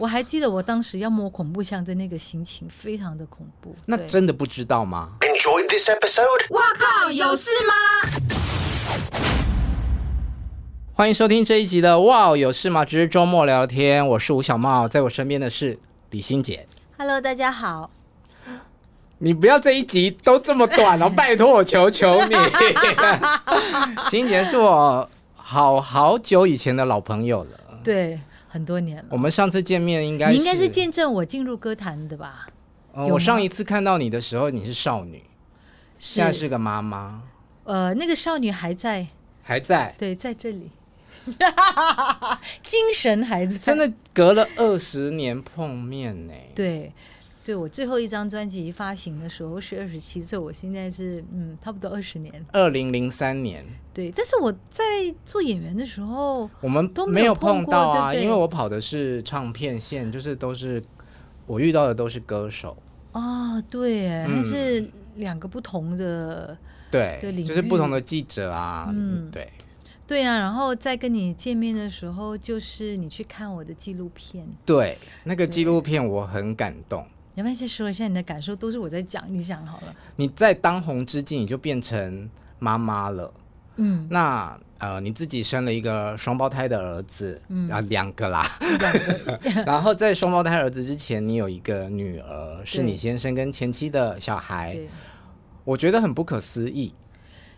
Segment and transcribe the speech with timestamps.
[0.00, 3.76] 我还记得我当时要摸恐怖箱的那个心情，非常的恐怖。
[3.84, 6.54] 那真的不知道吗？Enjoy this episode。
[6.54, 7.74] 哇靠，有事吗？
[10.94, 12.82] 欢迎收听这一集的《哇有事吗？
[12.82, 15.78] 只是周末聊天》，我是吴小茂，在我身边的是
[16.12, 16.66] 李心洁。
[16.96, 17.90] Hello，大家好。
[19.18, 22.34] 你不要这一集都这么短哦， 拜托我求求你。
[24.08, 27.50] 心洁是我好好久以前的老朋友了，
[27.84, 28.18] 对，
[28.52, 29.08] 很多年了。
[29.10, 32.48] 我们上次见面应该，你应该是见证我进入歌坛的吧？
[32.94, 35.22] 嗯，我上一次看到你的时候，你是少女，
[36.00, 37.22] 现在是个妈妈。
[37.62, 39.06] 呃，那个少女还在，
[39.44, 40.68] 还在，对，在这里，
[42.60, 43.56] 精神还在。
[43.58, 46.34] 真的隔了二十年碰面呢？
[46.54, 46.92] 对。
[47.42, 52.46] 对，我最后一张专辑发行的时候是二十七岁，我现在是嗯，差不多二十年。
[52.52, 53.64] 二零零三年。
[53.94, 54.84] 对，但是我在
[55.24, 60.82] 做演员的时候，我们都没有碰到啊，因为我跑的是唱片线，就是都是
[61.46, 62.76] 我遇到的都是歌手。
[63.12, 66.56] 哦，对，还是两个不同的
[66.90, 69.50] 对，就是不同的记者啊，嗯，对，
[70.06, 70.38] 对啊。
[70.38, 77.04] 然后在跟你见面的时候，就是你去看我的纪录片，对，那个纪录片我很感动。
[77.34, 78.56] 你要不要先说一下你的感受？
[78.56, 79.94] 都是我在讲，你讲好了。
[80.16, 82.28] 你在当红之际，你就变成
[82.58, 83.32] 妈妈了。
[83.76, 88.44] 嗯，那呃，你自己生了一个双胞胎的儿子，嗯，啊，两个啦。
[89.64, 94.76] 然后在双胞胎儿子之前，你有一个女儿，是你先生跟前妻的小孩。
[95.64, 96.92] 我觉得很不可思议。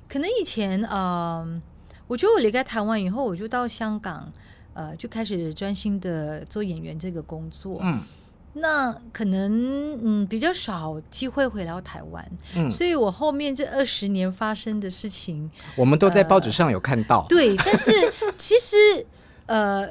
[0.06, 1.62] 可能以前，嗯、呃，
[2.06, 4.30] 我觉得我离开台湾以后，我就到香港，
[4.74, 7.80] 呃，就开始专心的做演员这个工作。
[7.82, 8.00] 嗯。
[8.54, 17.20] 那可能嗯比较少机会回到台湾，嗯，所以我后面这二十年发生的事情，我们都在报纸上有看到。
[17.20, 17.90] 呃、对，但是
[18.36, 19.06] 其实
[19.46, 19.88] 呃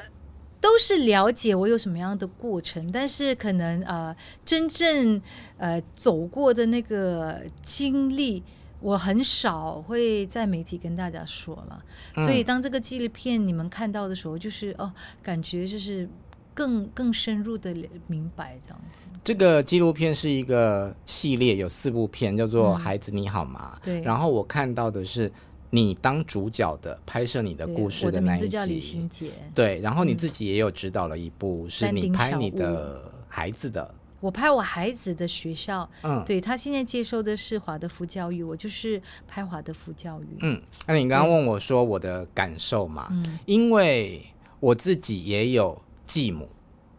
[0.59, 5.20] 都是了解我有什么样的过程，但是可能呃真正
[5.58, 8.44] 呃走过的那个经历，
[8.80, 11.84] 我很少会在媒体跟大家说了。
[12.16, 14.94] 嗯、所以当这个纪录片你们看到的时候，就是哦
[15.24, 16.07] 感觉就是。
[16.53, 17.75] 更更深入的
[18.07, 18.79] 明白这样。
[19.23, 23.73] 这个纪录片是一个系列，有四部片，叫做《孩子你好吗》。
[23.78, 24.01] 嗯、对。
[24.01, 25.31] 然后我看到的是
[25.69, 28.45] 你当主角的拍摄你的故事的那一集。
[28.45, 29.29] 我的名字叫李心洁。
[29.53, 29.79] 对。
[29.79, 33.94] 然后你自己也有指导了一部，是你拍你的孩子的。
[34.19, 35.88] 我拍我孩子的学校。
[36.01, 36.23] 嗯。
[36.25, 40.38] 对，他现在接受的是华德福教育，我就是拍华德福教育。
[40.39, 40.59] 嗯。
[40.88, 43.07] 那你刚刚问我说我的感受嘛？
[43.12, 43.38] 嗯。
[43.45, 44.25] 因为
[44.59, 45.79] 我自己也有。
[46.14, 46.50] 继母，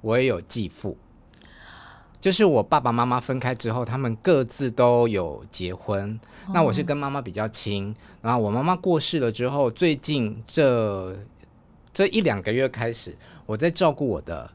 [0.00, 0.97] 我也有继父，
[2.19, 6.19] 就是我爸爸妈妈分开之后，他们各自都有结婚。
[6.47, 11.15] 哦、那我是跟妈妈比较亲，然后我妈妈过世了之后，最近这
[11.93, 13.15] 这一两个月开始，
[13.45, 14.50] 我在照顾我的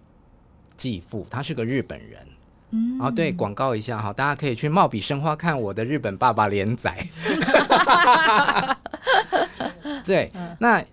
[0.75, 2.27] 继父，他是个日本人。
[2.71, 6.97] 嗯，然后对，广告一下哈，大家可以去貌比生花看我的日本爸爸连载。
[10.03, 10.83] 对，那。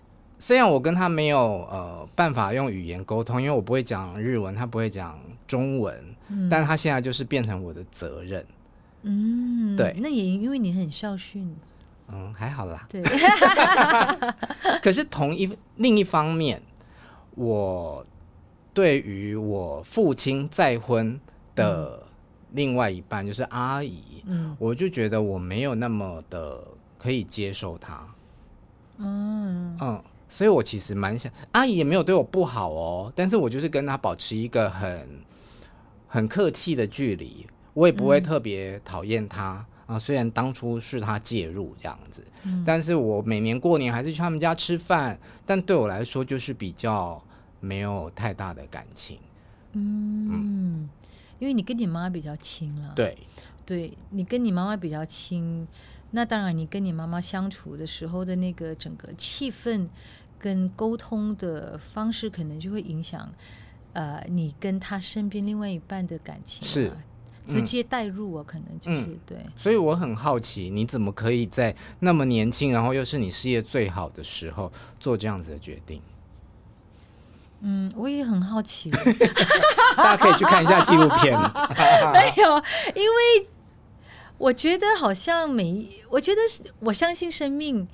[0.46, 8.44] 虽然我跟他没有呃办法用语言沟通，因为我不会讲日文，他不会讲中文，嗯、但他现在就是变成我的责任。
[9.04, 11.56] 嗯，对，那也因为你很孝顺。
[12.08, 12.86] 嗯，还好啦。
[12.90, 13.00] 对。
[14.84, 16.60] 可是同一另一方面，
[17.36, 18.04] 我
[18.74, 21.18] 对于我父亲再婚
[21.54, 22.02] 的
[22.52, 26.62] 另外一半，嗯、就是阿姨，嗯，我就觉得我没有那么的
[26.98, 28.06] 可以接受他。
[28.98, 30.02] 嗯嗯。
[30.28, 35.08] 所以，我其实蛮想，阿姨也没有对我不好哦，但是我就是跟她保持一个很
[36.08, 39.98] 很客气的距离，我也不会特别讨厌她、嗯、啊。
[39.98, 47.22] 虽然当初是她介入这样子，嗯、但是我每年过年还是去他们家吃饭，但对我来说就是比较
[47.60, 49.18] 没有太大的感情。
[49.72, 50.90] 嗯，嗯
[51.38, 53.18] 因为你跟你妈妈比较亲了，对，
[53.66, 55.66] 对你跟你妈妈比较亲，
[56.14, 59.88] 那当然你跟你妈妈相处的时候的那个整个气氛。
[60.36, 63.32] 跟沟通的方式可能就会影响，
[63.94, 66.96] 呃，你跟他身边另外一半的感情、啊、是、嗯、
[67.46, 74.70] 直接带入我可能就是、嗯、对，所以我很好奇，你怎么可以在那么年轻，然后又是你事业最好的时候
[75.00, 76.02] 做这样子的决定？
[77.60, 78.90] 嗯，我也很好奇，
[79.96, 81.32] 大家可以去看一下纪录片。
[82.12, 82.62] 没有，
[82.94, 83.46] 因为
[84.38, 87.86] 我觉得好像每，我觉得是我相信生命。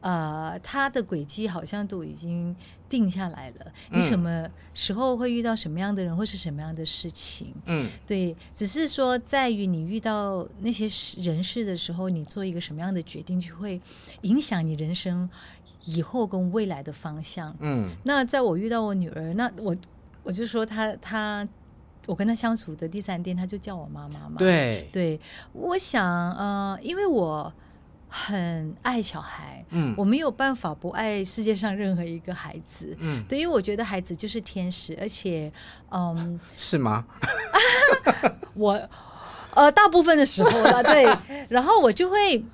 [0.00, 2.56] 呃，它的轨迹好像都已经
[2.88, 3.66] 定下来了。
[3.90, 7.52] 你什么时候会遇到什么样的人，或是什么样的事情？
[7.66, 10.88] 嗯，对，只是说在于你遇到那些
[11.20, 13.78] 人事的时候，你做一个什么样的决定，就会
[14.22, 15.28] 影响你人生
[15.84, 17.54] 以后跟未来的方向。
[17.60, 19.70] 嗯，那在我遇到我女儿，那我。
[19.70, 19.76] 我
[20.22, 21.48] 我就说他他，
[22.06, 24.34] 我跟他相处的第三天，他就叫我妈妈嘛。
[24.38, 25.20] 对对，
[25.52, 27.52] 我想呃，因为我
[28.08, 35.52] 很爱小孩，嗯，我没有办法不爱世界上任何一个孩子，嗯，对，因为我觉得孩子就是天使，而且
[35.90, 37.04] 嗯， 是吗？
[38.54, 38.80] 我
[39.54, 41.06] 呃，大部分的时候了， 对，
[41.48, 42.44] 然后我就会，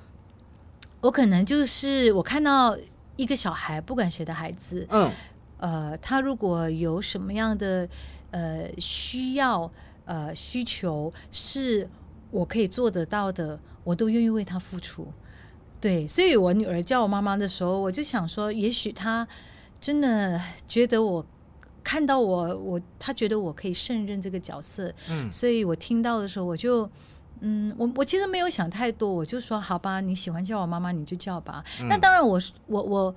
[1.01, 2.77] 我可能就是我看到
[3.15, 5.11] 一个小孩，不管谁的孩子，嗯。
[5.59, 7.89] 呃，他如果有什么样的
[8.31, 9.71] 呃需要
[10.05, 11.89] 呃需求是
[12.31, 15.07] 我可以做得到的，我都愿意为他付出。
[15.79, 19.27] 对，所以我女儿叫我妈妈的时候，我就想说，也许她
[19.79, 21.25] 真的觉得我
[21.83, 24.93] 看到我我她觉得我可以胜任这个角色。
[25.09, 26.89] 嗯，所以我听到的时候，我就
[27.39, 31.63] 嗯，我我其实没有想太多，我就说好吧，你喜欢叫我妈妈，你就叫吧。
[31.79, 33.15] 嗯，那当然我，我我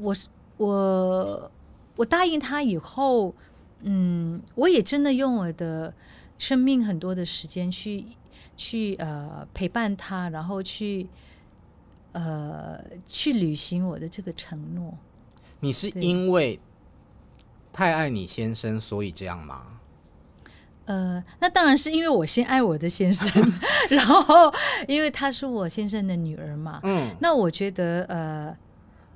[0.00, 0.16] 我
[0.58, 1.50] 我我。
[1.96, 3.34] 我答应他以后，
[3.82, 5.92] 嗯，我也真的用我的
[6.38, 8.04] 生命很多的时间去
[8.56, 11.08] 去呃陪伴他，然后去
[12.12, 12.78] 呃
[13.08, 14.96] 去履行我的这个承诺。
[15.60, 16.58] 你是因为
[17.72, 19.62] 太爱你先生，所以这样吗？
[20.86, 23.30] 呃，那当然是因为我先爱我的先生，
[23.90, 24.52] 然后
[24.88, 26.80] 因为她是我先生的女儿嘛。
[26.82, 28.56] 嗯，那我觉得呃。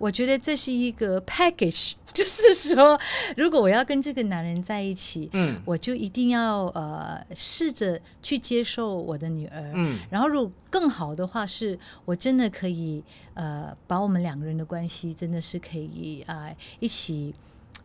[0.04, 3.00] 我觉得这是一个 package， 就是说，
[3.38, 13.02] 如果我要跟这个男人在一起，嗯，我就一定要呃试着去接受我的女儿，嗯，然后如果更好的话，是我真的可以
[13.32, 17.34] 呃把我们两个人的关系真的是可以啊、呃、一起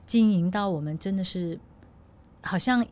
[0.05, 1.57] 经营到我们真的是
[2.41, 2.85] 好像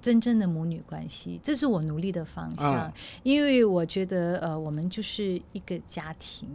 [0.00, 2.92] 真正的母女关系，这是我努力的方向，嗯、
[3.24, 6.48] 因为我觉得呃我们就是一个家庭。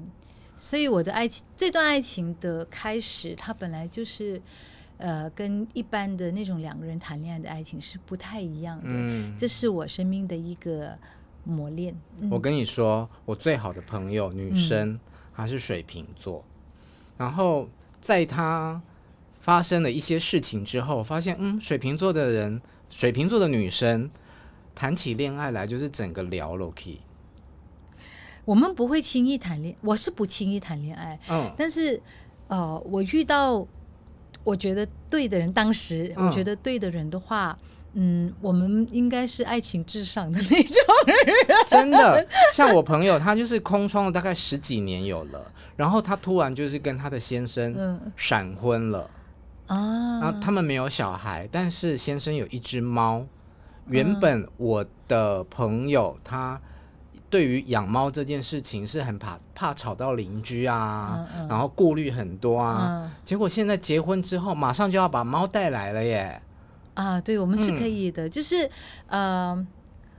[0.60, 4.40] 所以我的爱情，这段爱情的开始，它本来就是，
[4.98, 8.90] 呃，跟一般的那种两个人谈恋爱的爱情是不太一样的。
[8.90, 11.00] 嗯，这是我生命的一个
[11.46, 11.98] 磨练。
[12.20, 15.00] 嗯、我跟你说，我最好的朋友女生，
[15.34, 16.44] 她、嗯、是水瓶座，
[17.18, 17.70] 然后
[18.02, 18.82] 在她
[19.40, 24.12] 发生了一些事情之后，发现，嗯，水瓶座的人，水瓶座的女生
[24.76, 27.00] 谈起恋爱来就是整个聊了 k
[28.50, 31.20] 我们不会轻易谈恋，我是不轻易谈恋爱。
[31.30, 32.02] 嗯，但是，
[32.48, 33.64] 呃，我遇到
[34.44, 37.56] 我觉得对的人，当时我觉得对的人的话，
[37.94, 41.36] 嗯，嗯，我们应该是爱情至上的那种人。
[41.68, 49.08] 真的，像我朋友，他就是空窗了大概十几年有了，然后他突然就是跟他的先生闪婚了
[49.68, 53.24] 啊，然后他们没有小孩，但是先生有一只猫。
[53.90, 56.60] 原本我的朋友他。
[57.30, 63.04] 对于养猫这件事情是很怕怕吵到邻居啊，嗯嗯、然后顾虑很多啊。
[63.06, 66.42] 嗯、结果现在结婚之后，马上就要把猫带来了耶！
[66.96, 68.28] 啊，对，我们是可以的。
[68.28, 68.70] 嗯、就是
[69.08, 69.68] 呃，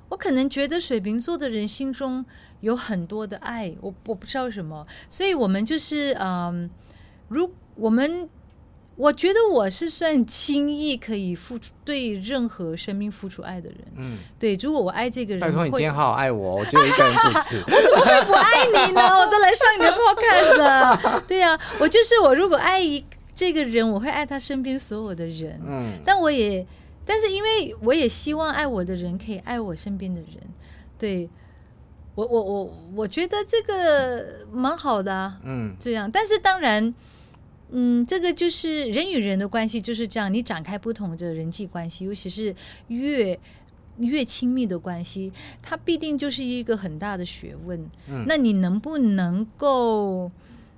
[0.09, 2.25] 我可能觉得水瓶座的人心中
[2.61, 6.71] 有很多的爱，我我不知道为什么，所以我们就是嗯、呃，
[7.29, 8.29] 如我们。
[9.01, 13.79] 我觉得我是算轻易可以付出对任何生命付出爱的人。
[13.97, 19.01] 嗯，对，如果我爱这个人，拜托你今天好好爱我，我只有一个人主持， 我怎么会不爱你呢？
[19.19, 21.23] 我都来上你的 podcast 了。
[21.27, 23.03] 对呀、啊，我就是我，如果爱一
[23.35, 25.59] 这个人，我会爱他身边所有的人。
[25.67, 26.67] 嗯，但我也，
[27.07, 30.37] 但是因为我也希望爱我的人可以爱我身边的人。
[30.99, 31.27] 对，
[32.15, 35.39] 我我我我觉得这个蛮好的啊。
[35.43, 36.95] 嗯，这样，但是当然。
[37.73, 40.33] 嗯，这个就是人与人的关系就是这样。
[40.33, 42.55] 你展开不同的人际关系，尤其是
[42.89, 43.39] 越
[43.99, 47.79] 越亲密的关系，它必定就是一个很大的学问。
[48.09, 50.31] 嗯，那你能不能够，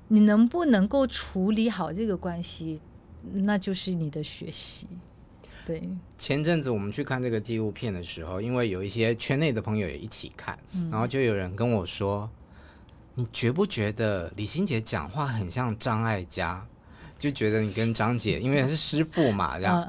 [0.08, 2.80] 你能不能够处理好这个关系，
[3.32, 4.86] 那就是你的学习。
[5.64, 12.28] 对，前阵子我们去看这个纪录片的时候，因为有一些圈内的朋友也一起看，嗯，然后就有人跟我说
[13.14, 16.66] ：“你觉不觉得李心洁讲话很像张艾嘉？”
[17.22, 19.88] 就觉得你跟张姐，因为是师傅嘛，这样。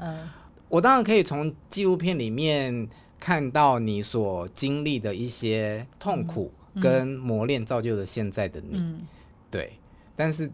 [0.68, 2.88] 我当然可以从纪录片里面
[3.18, 8.80] 看到你所经历的一些痛苦跟磨练，造就了现在的你。
[9.50, 9.72] 对，
[10.14, 10.48] 但是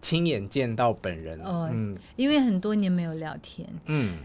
[0.00, 4.18] 亲眼见到本人，嗯，因为很多年没有聊天，嗯，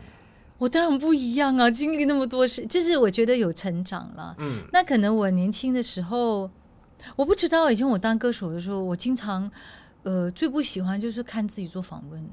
[0.59, 4.35] 我当然不一样啊，经历那么多事，就是我觉得有成长了。
[4.37, 6.51] 嗯，那可能我年轻的时候，
[7.15, 9.51] 我不知道，以前我当歌手的时候，我经常。
[10.03, 12.23] 呃，最不喜欢就是看自己做访问，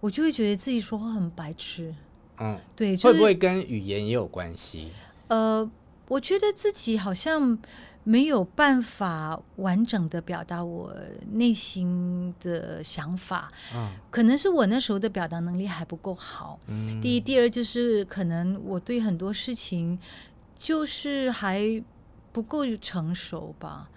[0.00, 1.94] 我就会觉得自己说话很白痴。
[2.38, 4.88] 嗯，对，就是、会不会跟语言也有关系？
[5.28, 5.70] 呃，
[6.08, 7.58] 我觉得自己好像
[8.02, 10.94] 没有办法完整的表达我
[11.32, 16.58] 内心的想法，嗯，可能是我那时候的表达能力还不够好。
[16.66, 19.98] 嗯，第一，第二就是可能我对很多事情
[20.56, 21.60] 就是还
[22.32, 23.90] 不够成熟吧，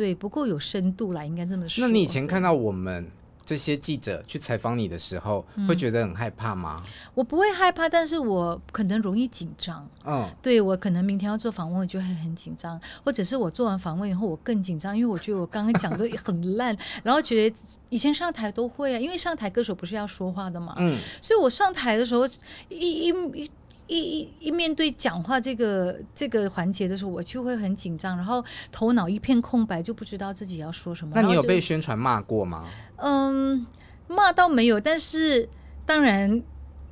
[0.00, 1.86] 对，不够有深度啦，应该这么说。
[1.86, 3.06] 那你以前看到我们？
[3.42, 6.76] 这些记者去采访你的时候，会觉得很害怕吗？
[6.78, 9.84] 嗯，我不会害怕，但是我可能容易紧张。
[10.06, 17.56] 嗯，对，我可能明天要做访问，我就会很紧张，或者是我做完访问以后，我更紧张，因为我觉得我刚刚讲的很烂， 然后觉得
[17.88, 22.24] 以前上台都会啊，因为上台歌手不是要说话的嘛，嗯，所以我上台的时候
[22.68, 23.50] 一一一。
[23.90, 31.12] 一一一面对讲话这个这个环节的时候，我就会很紧张，然后头脑一片空白，就不知道自己要说什么。
[31.16, 32.64] 那你有被宣传骂过吗？
[32.98, 33.66] 嗯，
[34.06, 35.48] 骂倒没有，但是
[35.84, 36.40] 当然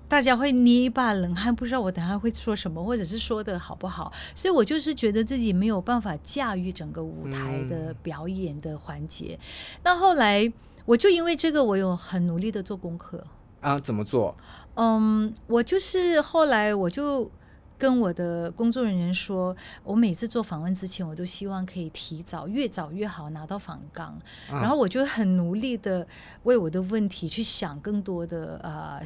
[0.08, 4.12] 大家会捏一把冷汗，不知道我等下会说什么，或者是说的好不好。
[4.34, 9.38] 所以我就是觉得自己没有办法驾驭整个舞台的表演的环节。
[9.40, 9.80] 嗯。
[9.84, 10.52] 那后来
[10.84, 13.24] 我就因为这个，我有很努力的做功课。
[13.60, 14.36] 啊，怎么做？
[14.74, 17.28] 嗯，我就是后来我就
[17.76, 24.08] 跟我的工作人员说，我每次做访问之前，我都希望可以提早，越早越好拿到访纲，
[24.48, 26.06] 啊，然后我就很努力的
[26.44, 29.02] 为我的问题去想更多的呃，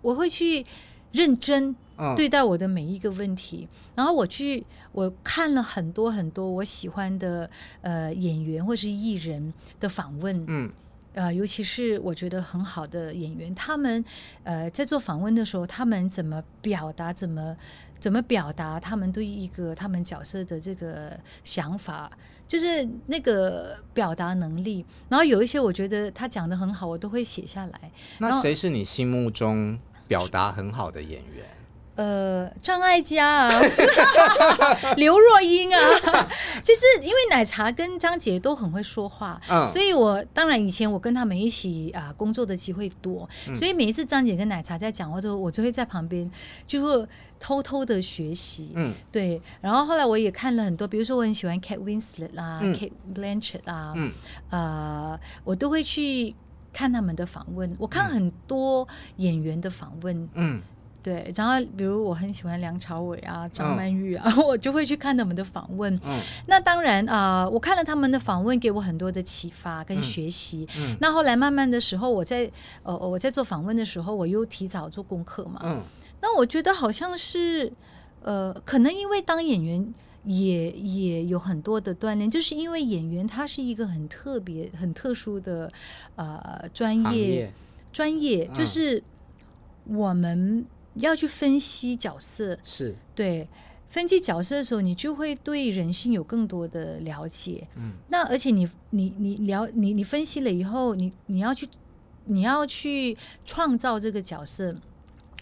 [0.00, 0.64] 我会去
[1.12, 1.76] 认真
[2.16, 7.50] 对待我的每一个问题，啊，然后我去我看了很多很多我喜欢的
[7.82, 10.72] 呃演员或是艺人的访问，嗯。
[11.12, 14.04] 呃，尤其是我觉得很好的演员，他们
[14.44, 17.56] 呃在做访问的时候，他们怎么表达，怎么
[17.98, 22.10] 怎么表达他们对一个他们角色的这个想法，
[22.46, 24.84] 就是那个表达能力。
[25.08, 27.90] 然后有一些我觉得他讲的很好，我都会写下来。
[28.18, 31.44] 那谁是你心目中表达很好的演员？
[32.00, 33.60] 呃，张艾嘉啊，
[34.96, 35.78] 刘若英啊，
[36.64, 46.26] 就是因为奶茶跟张姐都很会说话，嗯，所以我当然以前我跟他们一起啊工作的机会多，嗯，所以每一次张姐跟奶茶在讲话的时候，我就会在旁边
[46.66, 47.06] 就会
[47.38, 49.38] 偷偷的学习，嗯，对。
[49.60, 54.10] 然后后来我也看了很多，比如说我很喜欢 Kate Winslet 啊，嗯，Kate Blanchett 啊，嗯，
[54.48, 56.34] 呃，我都会去
[56.72, 60.58] 看他们的访问，我看很多演员的访问，嗯。
[61.02, 65.94] 对，然后比如我很喜欢梁朝伟啊、张曼玉啊，嗯、 我就会去看他们的访问。
[66.04, 70.68] 嗯，那当然啊、呃，我看了他们的访问，给我很多的启发跟学习。
[70.78, 72.50] 嗯，那后来慢慢的时候，我在
[72.82, 75.60] 呃我在做访问的时候，我又提早做功课嘛。
[75.64, 75.82] 嗯，
[76.20, 77.72] 那我觉得好像是
[78.22, 85.72] 呃，可能因为当演员也也有很多的锻炼，就是因为演员他是一个很特别、很特殊的
[86.16, 87.50] 呃专业
[87.90, 89.02] 专业，就是
[89.86, 90.66] 我们。
[91.00, 93.48] 要去分析角色，是对
[93.88, 97.66] 分析角色的时候，你就会对人性有更多的了解。
[97.76, 101.68] 嗯，那而且你你你了你你分析了以后，你你要去
[102.26, 104.76] 你要去创造这个角色，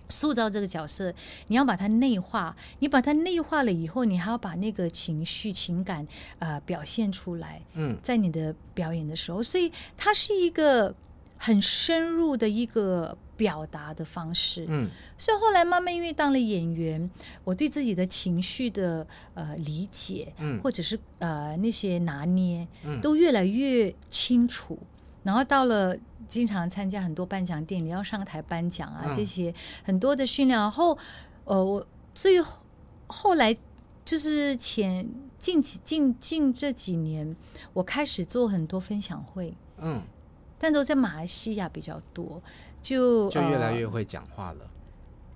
[0.09, 1.12] 塑造这个角色，
[1.49, 2.57] 你要把它内化。
[2.79, 6.07] 你把它内化了以后，你还要把那个情绪情感
[6.38, 7.61] 呃表现出来。
[7.75, 10.95] 嗯，在你的表演的时候，所以它是一个
[11.37, 13.19] 很深入的一个。
[13.38, 17.09] 表达的方式，嗯，所以后来慢慢因为当了演员，
[17.45, 24.76] 我对自己的情绪的呃理解，嗯，或者是呃那些拿捏，嗯，都越来越清楚。
[25.23, 29.54] 然后到了经常参加很多颁奖典礼，要上台颁奖啊，这些
[29.85, 30.59] 很多的训练。
[30.59, 30.99] 然后
[31.45, 32.59] 呃，我最后
[33.07, 33.57] 后来
[34.04, 37.37] 就是前近几近近这几年，
[37.73, 40.02] 我开始做很多分享会，嗯，
[40.59, 42.42] 但都在马来西亚比较多。
[42.83, 44.71] 就就越来越会讲话了，呃，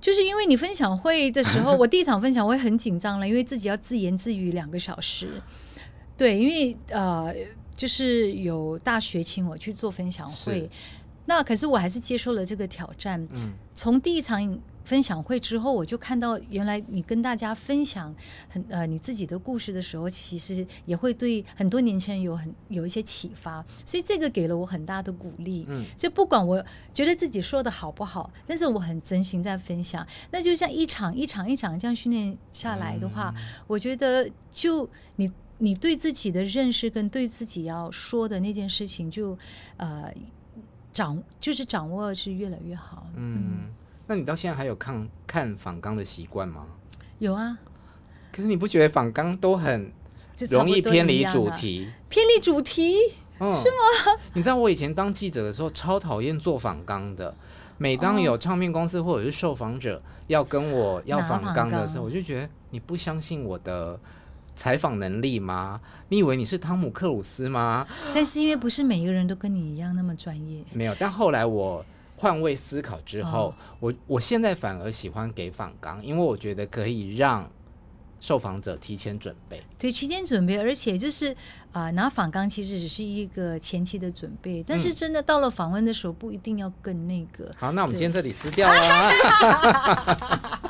[0.00, 5.28] 就是因为你分享会的时候， 我第一场分享会很紧张了，因为自己要自言自语两个小时。
[6.16, 7.34] 对，因为呃，
[7.74, 10.70] 就是有大学请我去做分享会，
[11.26, 13.26] 那可是我还是接受了这个挑战。
[13.32, 14.58] 嗯，从第一场。
[14.84, 18.14] 分享会之后，我就看到原来你跟大家分享
[18.48, 25.64] 很呃你自己的故事的时候，其实也会对很多年轻人有很有一些启发，所以这个给了我很大的鼓励。
[25.68, 30.06] 嗯，所以不管我觉得自己说的好不好，但是我很真心在分享。
[30.30, 39.38] 那就像一场一场一场这样训练下来的话，嗯、我觉得就你你对自己的认识跟对自己要说的那件事情就，就
[39.76, 40.12] 呃
[40.92, 43.06] 掌就是掌握是越来越好。
[43.14, 43.46] 嗯。
[43.50, 43.74] 嗯
[44.12, 46.66] 那你到现在还有看看访纲的习惯吗？
[47.18, 47.56] 有啊，
[48.30, 49.90] 可是你不觉得访纲都很
[50.50, 51.88] 容易偏离主题？
[52.10, 52.94] 偏离主题，
[53.38, 54.20] 嗯，是吗？
[54.34, 57.34] 你知道我以前当记者的时候超讨厌做访纲的。
[57.78, 63.98] 每当有唱片公司或者是受访者要跟我要访纲的时候，我就觉得你不相信我的
[64.54, 65.80] 采访能力吗？
[66.10, 67.86] 你以为你是汤姆克鲁斯吗？
[68.14, 70.62] 但是因为不是每一个人都跟你一样那么专业。
[70.74, 71.82] 没有，但后来我
[72.22, 77.50] 换位思考之后，哦、我我现在反而喜欢给访纲，因为我觉得可以让
[78.20, 79.60] 受访者提前准备。
[79.76, 81.32] 对，提前准备，而且就是
[81.72, 87.46] 啊、呃，拿访纲其实只是一个前期的准备，但是真的到了访问的时候，不一定要更那个。
[87.46, 89.10] 嗯、好，那我们今天这里撕掉了。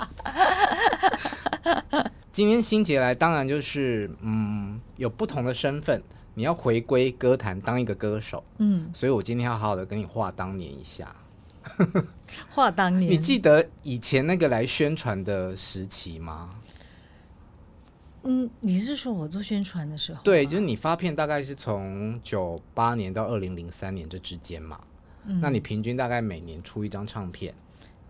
[2.32, 11.14] 今天新杰来，当然就是嗯，有不同的身份，你要回归歌坛当一个歌手，嗯，所以我今天要好好的跟你话当年一下。
[12.50, 16.50] 话当年，你记得以前那个来宣传的时期吗？
[18.24, 20.20] 嗯，你是说我做宣传的时候？
[20.22, 24.80] 对，就是你发片大概是从九八年到二零零三年这之间嘛，
[25.26, 27.54] 嗯，那你平均大概每年出一张唱片，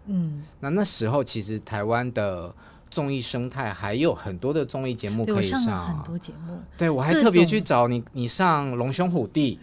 [0.07, 2.55] 嗯，那那时候其实台湾的。
[2.93, 6.61] 综艺生态还有很多的综艺节目可以上，啊，上很多节目。
[6.77, 9.59] 对，我还特别去找你，你上《龙兄虎弟》，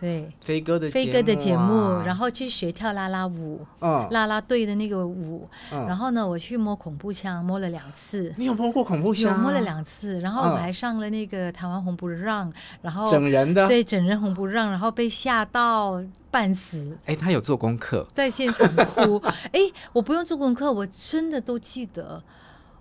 [0.00, 8.32] 对，飞哥的飞哥的节目，然后去学跳啦啦舞，嗯，啦啦队的那个舞，嗯，然后呢，我去摸恐怖枪，摸了两次。
[8.38, 9.30] 你有摸过恐怖枪？
[9.30, 16.96] 有摸了两次，然后我还上了那个台湾红不让，然后整人的，对，整人红不让，然后被吓到半死。
[17.04, 19.18] 哎，他有做功课，在现场哭。
[19.52, 19.60] 哎，
[19.92, 22.22] 我不用做功课，我真的都记得。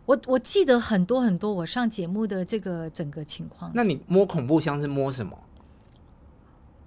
[0.06, 3.70] 我我记得很多很多我上节目的这个整个情况。
[3.76, 5.38] 那你摸恐怖箱是摸什么？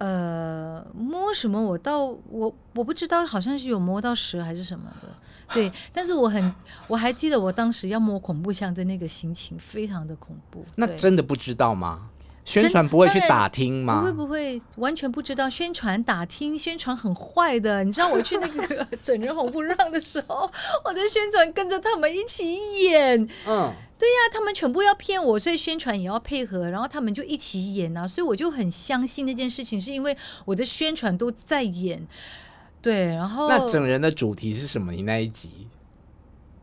[0.03, 1.61] 呃，摸什么？
[1.61, 5.07] 我倒我我不知道，好像是有摸到蛇还是什么的。
[5.53, 6.53] 对， 但是我很
[6.89, 10.65] 我还记得我当时要摸恐怖箱的那个心情，非常的恐怖。
[10.75, 12.09] 那真的不知道吗？
[12.45, 13.99] 宣传不会去打听吗？
[13.99, 15.49] 不会不会，完全不知道。
[15.49, 17.83] 宣传打听，宣传很坏的。
[17.83, 20.49] 你知道我去那个 整人红不让的时候，
[20.83, 23.21] 我的宣传跟着他们一起演。
[23.47, 28.07] 嗯，对呀，他们全部要骗我，所以宣传也要配合，然后他们就一起演啊。
[28.07, 32.05] 所以我就很相信那件事情，是因为我的宣传都在演。
[32.81, 34.91] 对，然后那整人的主题是什么？
[34.91, 35.67] 你那一集？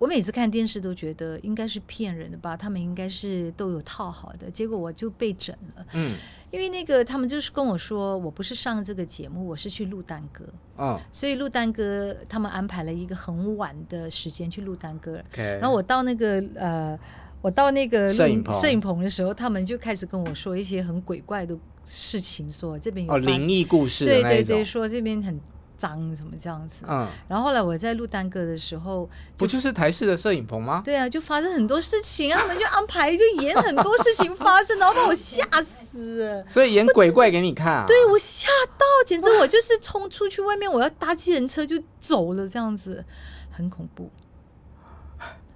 [0.00, 5.86] 我每次看电视都觉得应该是骗人的吧，他们应该是都有套好的，结果我就被整了。
[5.92, 6.16] 嗯，
[6.50, 10.42] 因为那个他们就是跟我说，我不是上这个节目，我是去录单歌。
[10.76, 15.22] 哦，所以录单歌，他们安排了一个很晚的时间去录单歌。
[15.34, 15.58] Okay.
[15.58, 16.98] 然后我到那个呃，
[17.42, 25.38] 我到那个摄影棚摄影棚的时候，他们就开始跟我说一些很鬼怪的事情，说这边有哦灵异故事，对对对，说这边很。
[25.80, 26.84] 脏什么这样子？
[26.86, 30.82] 嗯，然后后来我在录单歌的时候，不就是台式的摄影棚吗？
[30.84, 36.44] 对啊，就发生很多事情啊，他们就安排就演很多事情发生，然后把我吓死。
[36.50, 37.84] 所以演鬼怪给你看啊？
[37.86, 43.02] 对，我吓到，简直我就是冲出去外面，我要搭机人车就走了，这样子
[43.50, 44.10] 很恐怖，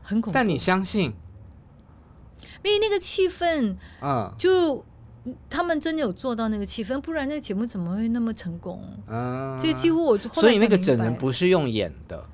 [0.02, 0.34] 很恐怖。
[0.34, 1.14] 但你相信？
[2.62, 4.84] 因为那个气氛，嗯，就。
[5.48, 8.82] 他们真的有做到那个气氛，不然那个节目怎么会那么成功？
[9.08, 12.24] 嗯，这几乎我就所以那个整人不是用演的，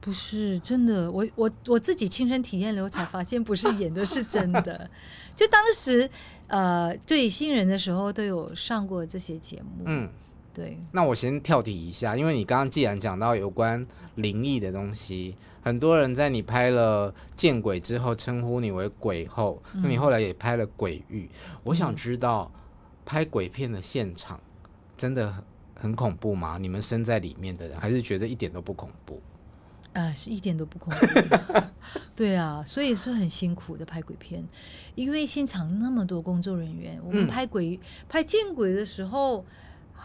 [0.00, 1.10] 不是真的。
[1.10, 4.88] 我我我自己亲身体验了，我才发现不是演的，是真的。
[5.34, 6.08] 就当时
[6.46, 9.84] 呃，对新人的时候都有上过这些节目。
[9.86, 10.08] 嗯，
[10.54, 10.78] 对。
[10.92, 15.34] 那我先跳题一下，因为你刚刚既然讲到有关灵异的东西。
[15.62, 21.30] 很多人在你拍了《见鬼》之后称呼你为鬼后，那你后来也拍了《鬼域》。
[21.62, 22.50] 我想知道
[23.06, 24.40] 拍鬼片的现场
[24.96, 25.32] 真的
[25.78, 26.58] 很恐怖吗？
[26.58, 29.22] 你们身在里面的人还是觉得一点都不恐怖？
[29.92, 31.60] 呃，是一点都不恐怖。
[32.16, 34.44] 对啊，所以是很辛苦的拍鬼片，
[34.96, 39.44] 因为现场那么多工作人员，我们拍鬼、嗯、拍《见鬼》的时候。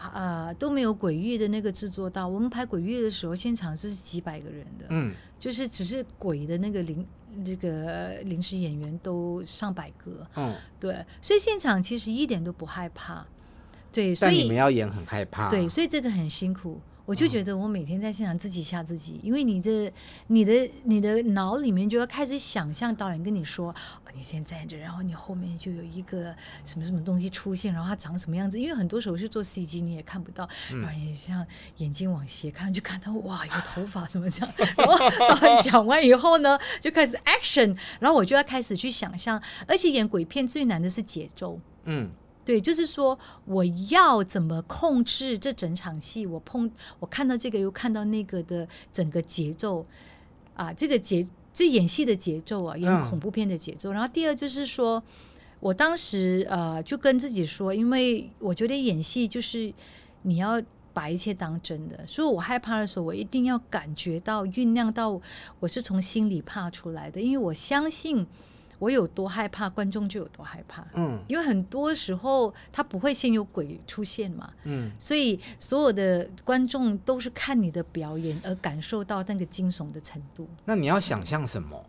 [0.00, 2.26] 啊、呃，都没有鬼域的那个制作到。
[2.26, 7.06] 我们拍鬼域的时候，现场就是几百个人的，嗯，就是只是鬼的那个临
[7.44, 13.26] 这个临时演员都上百个，嗯，对，所以现场其实一点都不害怕，
[13.92, 16.80] 对，所以你们要演很害怕，对，所以这个很辛苦。
[17.08, 19.90] 我就觉得我每天在现场自己吓自己，嗯、因为你的、
[20.26, 28.60] 你的、你的脑里面就要开始想象导演跟你说，哦，你现在站着，然后你后面就有一个什么什么东西出现，然后它长什么样子？
[28.60, 31.46] 因为很多时候是做 CG，你也看不到，然后也像
[31.78, 34.54] 眼睛往斜看，就看到哇，有头发什么这样。
[34.76, 42.10] 然后导演讲完以后呢，就开始 action，然后我就要开始去想象，而且演鬼片最难的是节奏，嗯。
[42.48, 46.24] 对，就是说我要怎么控制这整场戏？
[46.24, 49.84] 我碰我看到这个又看到那个的整个节奏
[50.54, 53.90] 啊，这个节这演戏的节奏啊，演恐怖片的节奏。
[53.90, 55.02] 嗯、然后第二就是说，
[55.60, 59.70] 我当时呃就跟自己说，因为我觉得演戏就是
[60.22, 60.58] 你要
[60.94, 65.20] 把一切当真的，所以我害怕的时候，我一定要感觉到酝酿到
[65.60, 68.26] 我是从心里怕出来的，因为我相信。
[68.78, 70.86] 我有多害怕，观众就有多害怕。
[70.94, 74.52] 嗯，因为很多时候他不会先有鬼出现嘛。
[74.64, 80.48] 嗯，所以所有的观众都是看你的表演而感受到那个惊悚的程度。
[80.64, 81.84] 那你要想象什么？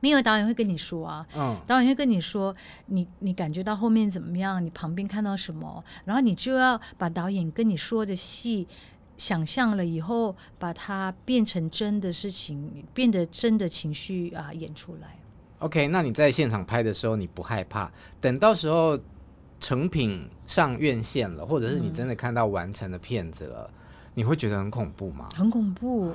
[0.00, 2.54] 没有导演会跟你说啊，嗯，导演会跟你说，
[2.86, 4.64] 你你感觉到后面怎么样？
[4.64, 5.82] 你旁边看到什么？
[6.04, 8.68] 然后你就要把导演跟你说的戏
[9.16, 15.18] 想象了以后，把它变成真的事情，变得真的情绪啊演出来。
[15.60, 17.90] OK，那你在现场拍的时候，你不害怕？
[18.20, 18.98] 等到时候
[19.58, 23.74] 成品上院线了，或者是你真的看到完成的片子了，嗯、
[24.14, 25.28] 你会觉得很恐怖吗？
[25.34, 26.14] 很恐怖。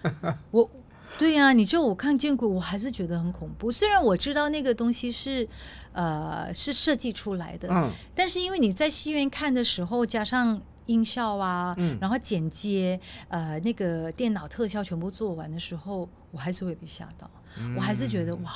[0.52, 0.70] 我，
[1.18, 3.72] 对呀、啊，你就我看见过，我还是觉得很恐怖。
[3.72, 5.48] 虽然我知道那个东西是，
[5.92, 17.30] 呃，是设计出来的，嗯，但是因为你在戏院看的时候，加上音效啊，嗯，然后剪接，呃，那个电脑特效全部做完的时候，我还是会被吓到。
[17.76, 18.50] 我还是觉得哇，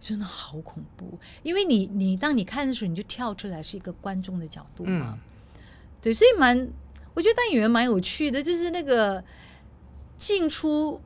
[0.00, 1.18] 真的好恐怖！
[1.42, 5.18] 因为你你当你看的时候，你就跳出来是一个观众的角度嘛，嗯、
[6.00, 6.68] 对，所以蛮
[7.14, 9.22] 我觉得当演员蛮有趣的，就是那个
[10.16, 11.00] 进出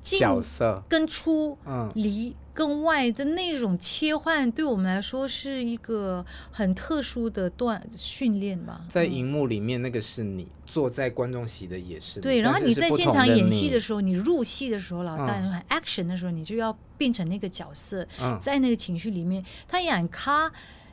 [0.00, 2.36] 进角色跟出嗯离。
[2.56, 8.80] 跟外的那种切换，对我们来说是一个很特殊的锻训练吧。
[8.88, 12.40] 在荧幕里面，那个是你坐在观众席的也是对。
[12.40, 19.44] 然后你在现场演戏的时候，你入戏的时候，老大人很 action 的时候，嗯、你就要变成那个角色，嗯、在那个情绪里面。
[19.68, 20.50] 他演咖，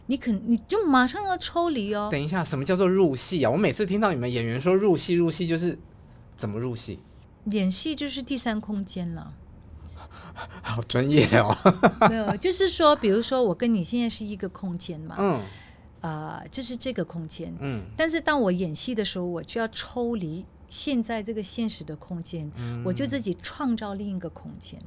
[0.08, 2.10] 你肯你就马上要抽离哦。
[2.12, 3.50] 等一下，什么叫做入戏啊？
[3.50, 5.80] 我每次听到你们演员说入戏，入戏就是
[6.36, 7.00] 怎么入戏？
[7.52, 9.34] 演戏就是第三空间了。
[10.62, 11.56] 好专业哦！
[12.10, 15.42] 没有，就是说，比如说，我跟你现在是一个空间嘛，嗯，
[16.02, 24.80] 啊、呃，就是这个空间，嗯，但是当我演戏的时候，我就要抽离现在这个现实的空间，嗯、我就自己创造另一个空间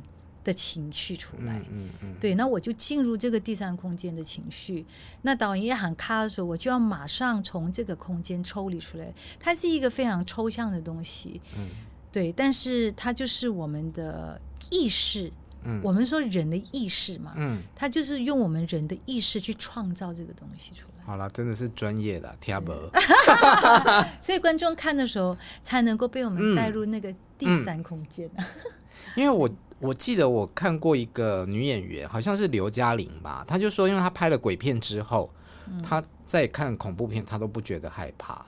[0.42, 2.14] 的情绪出来，嗯嗯，嗯。
[2.20, 4.84] 对，那我就进入这个第三空间的情绪。
[5.22, 11.68] 那导演一喊卡的时候，我就要马上从这个空间抽离出来，它是一个非常抽象的东西，嗯，
[12.10, 14.40] 对，但是它就是我们的。
[14.70, 15.32] 意识，
[15.64, 21.04] 嗯，我们说人的意识嘛，嗯，他就是用我们人的意识去创造这个东西出来。
[21.04, 22.72] 好了，真的是专业的，听不？
[24.20, 28.28] 所以观众看的时候才能够被我们带入那个第三空间。
[28.36, 28.72] 嗯嗯、
[29.14, 29.48] 因为我
[29.78, 35.30] 我记得我看过一个女演员，好像是刘嘉玲吧，她就说，因为她拍了鬼片之后，
[35.66, 38.46] 嗯、她在看恐怖片，她都不觉得害怕了。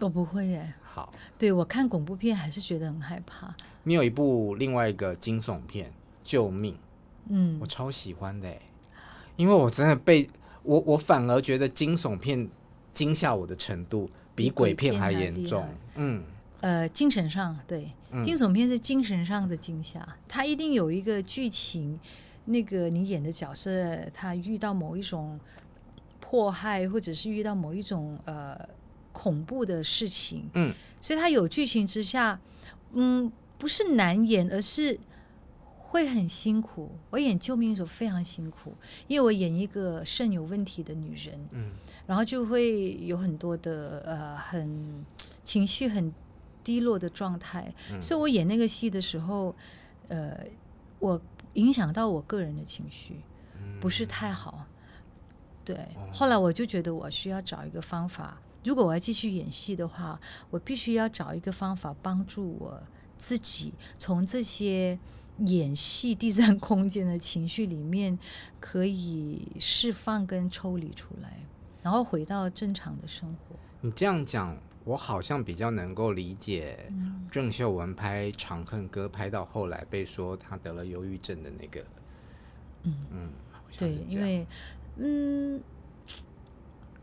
[0.00, 0.72] 我不会耶。
[0.82, 3.54] 好，对我看恐怖片还是觉得很害怕。
[3.88, 5.88] 你有一部另外一个惊悚片
[6.24, 6.74] 《救命》，
[7.28, 8.52] 嗯，我超喜欢的，
[9.36, 10.28] 因为我真的被
[10.64, 12.48] 我我反而觉得惊悚片
[12.92, 16.24] 惊吓我的程度比鬼片还严重，嗯，
[16.62, 17.92] 呃，精神上对，
[18.24, 21.96] 惊悚片是精神上的惊吓，嗯、它一定有一个剧情，
[22.46, 25.38] 那个你演的角色他遇到某一种
[26.18, 28.58] 迫害，或者是遇到某一种呃
[29.12, 32.40] 恐怖的事情，嗯，所以他有剧情之下，
[32.94, 33.30] 嗯。
[33.58, 34.98] 不是难演，而是
[35.78, 36.90] 会很辛苦。
[37.10, 38.74] 我演救命的时候非常辛苦，
[39.06, 41.70] 因为我演一个肾有问题的女人，嗯，
[42.06, 45.04] 然后就会有很多的呃很
[45.42, 46.12] 情绪很
[46.62, 49.54] 低落的状态，嗯，所以我演那个戏的时候，
[50.08, 50.36] 呃，
[50.98, 51.20] 我
[51.54, 53.22] 影响到我个人的情绪，
[53.80, 54.66] 不是太好。
[55.64, 62.80] 对，后来我就觉得我需要找一个方法，如果我要继续演戏的话，我必须要找一个方法帮助我。
[63.18, 64.98] 自己从这些
[65.46, 68.18] 演戏第三空间的情绪里面，
[68.58, 71.40] 可以释放跟抽离出来，
[71.82, 73.56] 然后回到正常的生活。
[73.82, 76.90] 你这样讲，我好像比较能够理解
[77.30, 81.84] 郑秀文拍《长恨歌》拍到后来被说她得了忧郁症的那个。
[82.84, 83.30] 嗯嗯，
[83.76, 84.46] 对，因为
[84.96, 85.62] 嗯，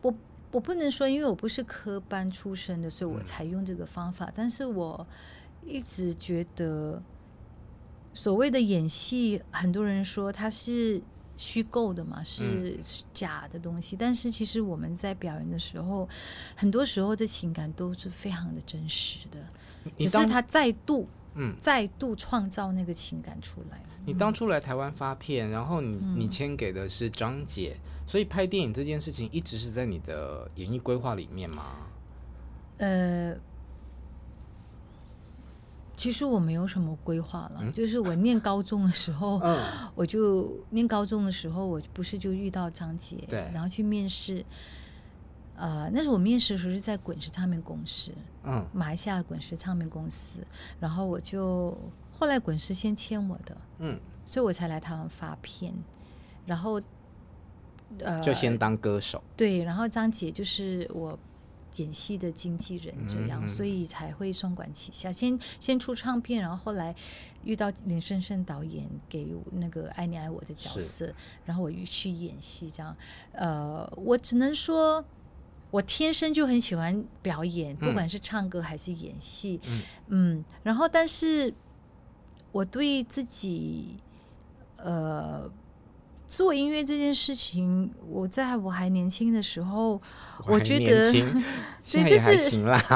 [0.01, 0.11] 我
[0.51, 5.05] 我不能说，因为我不是科班出身的，所以我才用这个方法，嗯、但是我。
[5.65, 7.01] 一直觉得
[8.13, 11.01] 所谓的演戏，很多人说它是
[11.35, 12.79] 虚构的嘛，是
[13.13, 13.95] 假的东西。
[13.95, 16.07] 嗯、但是其实我们在表演的时候，
[16.55, 19.39] 很多时候的情感都是非常的真实的，
[19.97, 23.81] 只是他再度嗯再度创造那个情感出来。
[24.05, 31.77] 你当初来台湾发片，然后你你签给的是张姐，所以拍电影这件事情一直是在你的演艺规划里面吗？
[32.77, 33.35] 呃。
[35.95, 39.57] 其实我没有什么规划了，嗯、就是我念高中的时候， 嗯、
[39.95, 44.43] 我就念高中的时候，我不是就遇到张杰，对，然后去面试。
[45.55, 48.11] 呃，那时候我面试的时候是在滚石唱片公司，
[48.43, 50.39] 嗯，马来西亚滚石唱片公司，
[50.79, 51.77] 然后我就
[52.11, 55.71] 后来滚石先签我的，嗯，所以我才来台湾发片，
[56.47, 56.81] 然后
[57.99, 59.23] 呃，就先当歌手。
[59.37, 61.17] 对，然后张杰就是我
[61.77, 66.95] 演戏的经纪人，这样，嗯、所以才会双管齐下，先先出唱片，然后后来
[67.43, 71.13] 遇到林生生导演给那个《爱你爱我》的角色，
[71.45, 72.95] 然后我又去演戏，这样，
[73.31, 75.03] 呃，我只能说。
[75.71, 81.51] 我天生就很喜欢表演，不管是唱歌还是演戏，嗯，嗯，然后但是
[82.51, 83.97] 我对自己，
[84.77, 85.51] 呃，
[86.35, 89.91] 做音乐这件事情，我在我还年轻的时候，
[90.47, 91.11] 我，我觉得，
[91.85, 92.49] 对，这是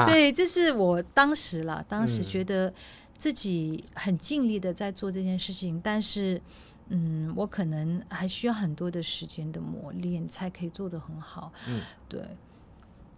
[0.04, 2.74] 对，这是我当时啦，当时觉得
[3.16, 6.42] 自己很尽力的在做这件事情，嗯、但是，
[6.88, 12.20] 嗯，我可能还需要很多的时间的磨练，才可以做得很好，嗯，对。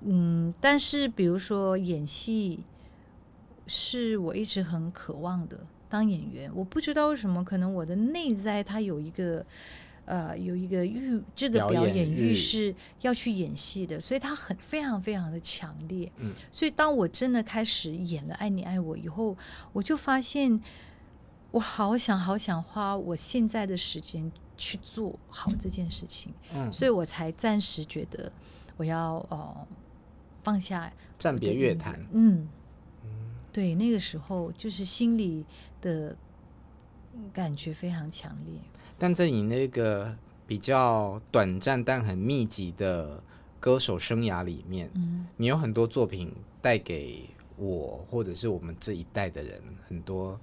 [0.02, 2.60] 嗯，但是比如说演戏，
[3.66, 5.58] 是我一直很渴望的。
[5.88, 9.44] 当演员，我不知道为什么，可能我的内在它有一个，
[10.10, 16.10] 呃，有一个欲，这个表演欲是要去演戏的，所以他很非常非常的强烈。
[16.16, 19.36] 嗯，所以当我真的开始演了《爱你爱我》以后，
[19.72, 20.60] 我就发现，
[21.52, 26.34] 我好想好想花我现在的时间去做好这件事情。
[26.54, 28.32] 嗯，所以我才暂时觉得
[28.76, 29.66] 我要呃。
[30.42, 32.48] 放下暂别乐坛，嗯，
[33.52, 35.44] 对，那个时候就是心里
[35.82, 36.16] 的
[37.30, 38.54] 感觉非常强烈。
[39.00, 40.14] 但在你那个
[40.46, 43.22] 比较短暂但很密集的
[43.58, 49.58] 歌手生涯里面，嗯，你有很多作品带给我或者是我们这一代的人
[49.88, 50.38] 很多，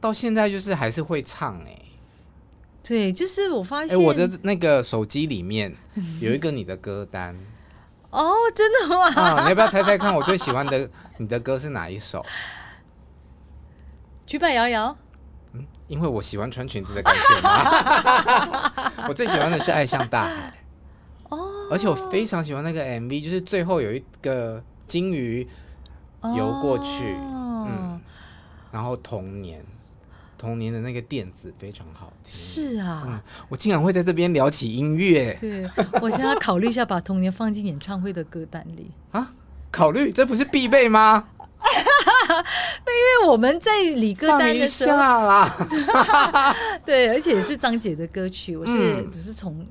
[0.00, 1.82] 到现在就是还是会唱哎、欸。
[2.84, 5.74] 对，就是我发现，哎，我的那个手机里面
[6.20, 7.36] 有一个你的歌单。
[8.10, 9.08] 哦，真的吗？
[9.14, 12.24] 啊，你要不要猜猜看，我最喜欢的你的歌是哪一首？
[14.24, 14.96] 举板摇摇。
[15.88, 18.72] 嗯，因为我喜欢穿裙子的感觉嘛。
[19.08, 20.52] 我最喜欢的是《爱像大海》。
[21.36, 21.68] 哦。
[21.70, 25.46] 而且我非常喜欢那个 MV，就是最后有一个鲸鱼
[26.36, 28.00] 游过去，哦、嗯，
[28.70, 29.64] 然后童年。
[30.40, 35.36] 童年的那个电子非常好听，是啊，嗯，我竟然会在这边聊起音乐。
[35.40, 35.68] 对，
[36.00, 39.34] 我现在要考虑一下，把童年放进演唱会的歌单里啊？
[39.72, 41.26] 考虑，这不是必备吗？
[43.20, 45.50] 因为我们在理歌单的时候啦，
[46.84, 49.66] 对，而且是张姐的歌曲，我是只是从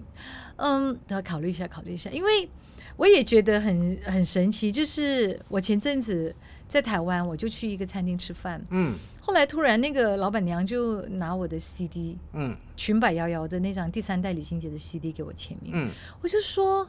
[0.58, 2.50] 嗯，都要考虑一下，考虑一下，因为
[2.96, 6.36] 我也觉得很很神奇，就是我前阵子。
[6.70, 8.62] 在台湾，我就去一个餐厅吃饭。
[8.72, 15.72] 嗯，后来突然那个老板娘就拿我的 CD，嗯，裙摆摇摇的那张第三代李心洁的 CD 给我签名。
[15.74, 15.90] 嗯，
[16.22, 16.86] 我就说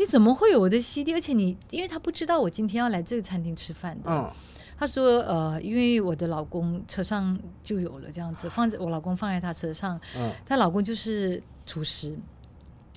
[0.00, 1.12] 你怎么会有我的 CD？
[1.12, 4.10] 而且你，因为他不知道我今天要来这个餐厅吃饭的。
[4.10, 4.32] 嗯，
[4.78, 10.00] 他说呃，因为我的老公车上就有了这样子，放在我老公放在他车上。
[10.16, 12.18] 嗯，他老公就是厨师。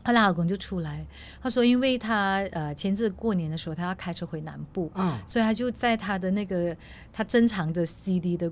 [0.02, 1.06] 他老公就出来，
[1.42, 6.76] 他说，因为他呃前次过年的时候，他要开车回南部，嗯，所以他就在他的那个
[7.14, 8.52] 他珍藏的 CD 的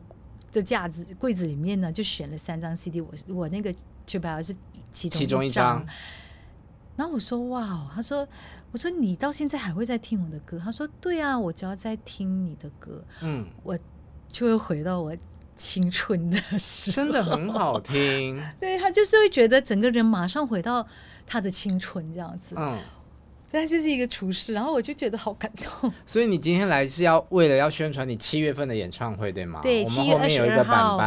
[0.49, 3.73] 这架子柜子里面呢，就选了三张 CD，我我那个
[4.05, 5.25] 就表示是其中一张。
[5.25, 5.87] 其中一张。
[6.95, 8.27] 然后我说哇，他说
[8.71, 10.59] 我说你到现在还会在听我的歌？
[10.63, 13.77] 他说对啊，我只要在听你的歌，嗯，我
[14.27, 15.15] 就会回到我
[15.55, 18.41] 青春的时候，真的很好听。
[18.59, 20.87] 对，他就是会觉得整个人马上回到。
[21.23, 22.77] 他的青春这样子，嗯，
[23.51, 25.91] 他就是一个厨师，然后我就觉得好感动。
[26.05, 29.59] 所以你今天来是要为了要宣传你七月份的演唱会，对吗？
[29.61, 30.97] 对，七月二十二号，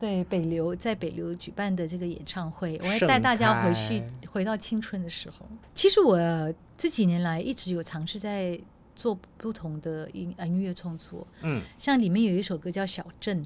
[0.00, 5.46] 对，北流在北流举办的这个演唱会，我要带大家回去回到青春的时候。
[5.74, 6.18] 其实我
[6.76, 8.58] 这几年来一直有尝试在
[8.94, 13.44] 做不同的音音乐创作，嗯，像里面有一首歌叫《小镇》。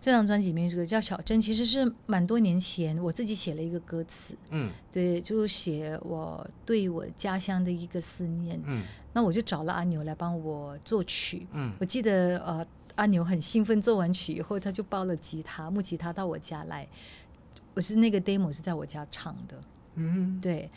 [0.00, 8.82] 这张专辑里面这个叫小镇，其实是蛮多年前我自己写了一个歌词，嗯，对，就写我对我家乡的一个思念，嗯，
[9.14, 16.86] 那我就找了阿牛来帮我作曲，嗯，我记得呃阿牛很兴奋，做完曲以后他就抱了吉他木吉他到我家来，
[17.72, 19.58] 我是那个 demo 是在我家唱的，
[19.94, 20.70] 嗯，对，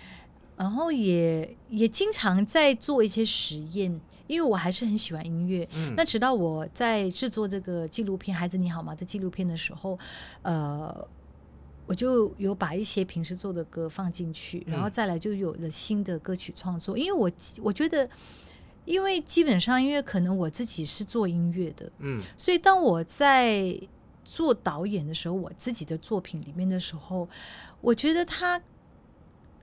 [0.57, 4.01] 然后也也经常在做一些实验。
[4.27, 9.97] 因为我还是很喜欢音乐，嗯、那直到我在制作这个纪录片《孩子你好吗》的纪录片的时候，
[10.41, 11.07] 呃，
[11.85, 16.97] 我就有把一些平时做的歌放进去，然后再来就有了新的歌曲创作。
[16.97, 17.31] 嗯、因为我
[17.63, 18.09] 我觉得，
[18.83, 23.79] 因为基本上因为可能我自己是做音乐的，嗯，所以当我在
[24.25, 27.29] 做导演的时候，我自己的作品里面的时候，
[27.79, 28.61] 我觉得它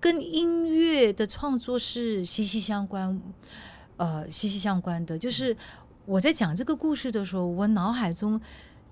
[0.05, 3.19] 跟音乐的创作是息息相关。
[3.97, 5.57] 呃，息息相关的，就是
[6.05, 8.39] 我在讲这个故事的时候，我脑海中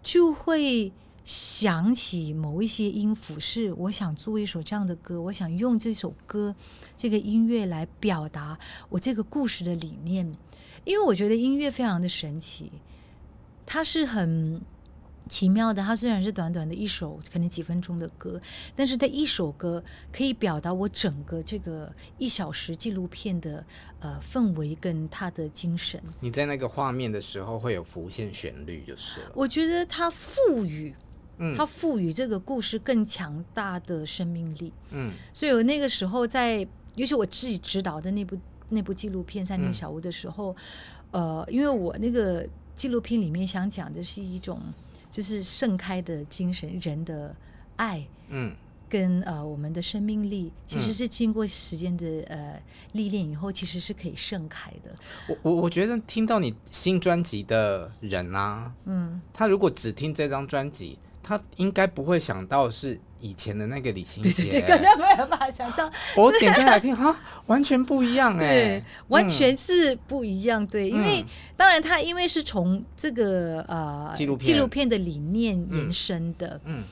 [0.03, 0.90] 就会
[1.22, 6.55] 想起某一些音符，是我想做一首这样的歌，我想用这首歌
[6.96, 10.35] 这个音乐来表达我这个故事的理念。
[10.85, 12.72] 因为我觉得音乐非常的神奇，
[13.66, 14.62] 它是很
[15.33, 15.83] 奇妙的。
[15.83, 18.38] 它虽然是短短的一首，可能几分钟的歌，
[18.77, 23.64] 但是它一首歌可以表达我整个这个一小时纪录片的
[24.01, 25.99] 呃氛围跟它的精神。
[26.21, 29.33] 你在那个画面的时候会有浮现旋律，就是了。
[29.35, 30.95] 我觉得它赋予。
[31.57, 34.73] 它赋予这个故事更强大的生命力。
[34.92, 36.64] 嗯，所以我那个时候在，
[36.95, 40.55] 尤其我自己指导的那部那部纪录片《三间小屋》的时候，
[41.11, 44.61] 嗯，呃，因为我那个纪录片里面想讲的是一种
[45.12, 47.37] 就是盛开的精神，人的
[47.77, 48.53] 爱，嗯，
[48.88, 52.61] 跟呃我们的生命力，其实是经过时间的呃
[52.94, 54.90] 历练以后，其实是可以盛开的。
[55.29, 60.98] 我我我觉得听到你新专辑的人啊，嗯，他如果只听这张专辑。
[61.22, 65.88] 他应该不会想到是以前的那个李心洁，对对对，可能没有办法想到。
[66.16, 70.66] 我点开来听，哈，完全不一样哎、欸，完全是不一样。
[70.66, 71.24] 对，嗯、因为
[71.56, 76.85] 当然他因为是从这个呃纪录片纪录片的理念延伸的，嗯，嗯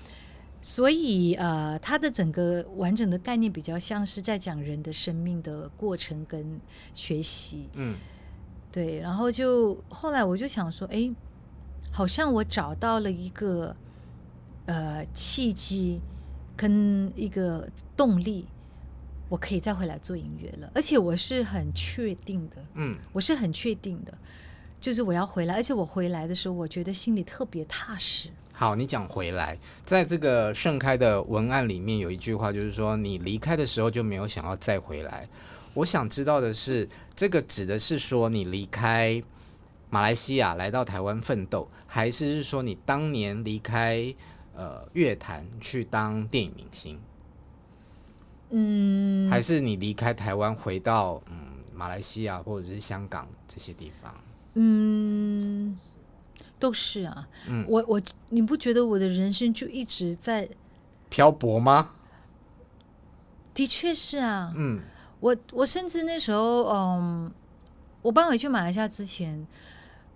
[0.62, 6.60] 所以呃，他的整个完整的概念比较像是在讲人的生命的过程跟
[6.94, 7.96] 学习，嗯，
[8.70, 9.00] 对。
[9.00, 11.10] 然后就后来我就想说，哎，
[11.90, 13.74] 好像我找到了一个。
[14.70, 16.00] 呃，契机
[16.56, 18.46] 跟一个动力，
[19.28, 24.16] 我可以再回来做音乐了，而且我是很确定的，嗯，我是很确定的，
[24.80, 28.28] 就是我要回来，而且我回来的时候，我觉得心里特别踏实。
[28.52, 35.28] 好，你讲回来，在这个盛开的文案里面有一句话，就是说你离开的时候就没有想要再回来。
[35.74, 39.20] 我想知道的是，这个指的是说你离开
[39.88, 44.14] 马来西亚来到台湾奋斗，还是是说你当年离开？
[44.54, 47.00] 呃，乐坛去当电影明星，
[48.50, 51.36] 嗯，还是你离开台湾回到嗯
[51.72, 54.14] 马来西亚或者是香港这些地方？
[54.54, 55.78] 嗯，
[56.58, 57.28] 都是啊。
[57.46, 60.48] 嗯，我我你不觉得我的人生就一直在
[61.08, 61.92] 漂泊吗？
[63.54, 64.52] 的确是啊。
[64.56, 64.80] 嗯，
[65.20, 67.32] 我我甚至那时候，嗯，
[68.02, 69.46] 我搬回去马来西亚之前。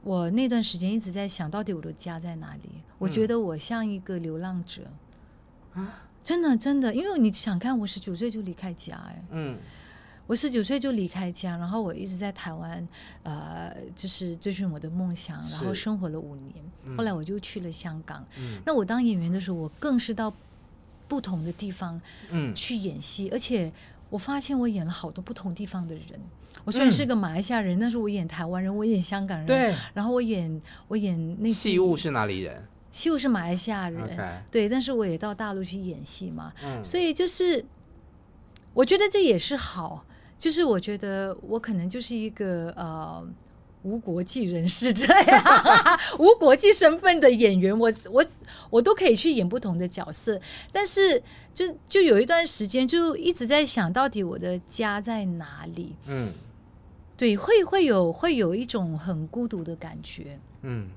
[0.05, 2.69] 我那段时间一直在想到底我的家在哪里？
[2.99, 4.83] 我觉得我像一个流浪者
[5.73, 9.59] 啊，真的真的，因为你想看，我十九岁就离开家，哎，嗯，
[10.27, 12.87] 我十九岁就离开家，然后我一直在台湾，
[13.23, 18.23] 呃，就是追寻我的梦想，然后生活了五年，后来我就去了香港。
[18.67, 20.31] 那我当演员的时候，我更是到
[21.09, 21.99] 不同的地方，
[22.31, 23.73] 嗯，去演戏，而且
[24.11, 26.21] 我发现我演了好多不同地方的人。
[26.65, 32.67] 我虽然是个马来西亚人，嗯、但是我演台湾人，我演香港人，对，然后我演我演那戏物是哪里人？
[32.93, 34.17] 戏务是马来西亚人.
[34.51, 37.65] 对，但是我也到大陆去演戏嘛，嗯、所以就是
[38.73, 40.05] 我觉得这也是好，
[40.39, 43.27] 就是我觉得我可能就是一个呃
[43.85, 45.45] 无国际人士这样，
[46.19, 48.27] 无国际身份的演员，我我
[48.71, 50.41] 我都可以去演不同的角色，
[50.73, 51.23] 但是
[51.55, 56.33] 就就有一段时间就一直在想到底我的家在哪里，嗯。
[57.17, 60.37] 对，会会有会有一种很孤独的感觉。
[60.63, 60.89] 嗯，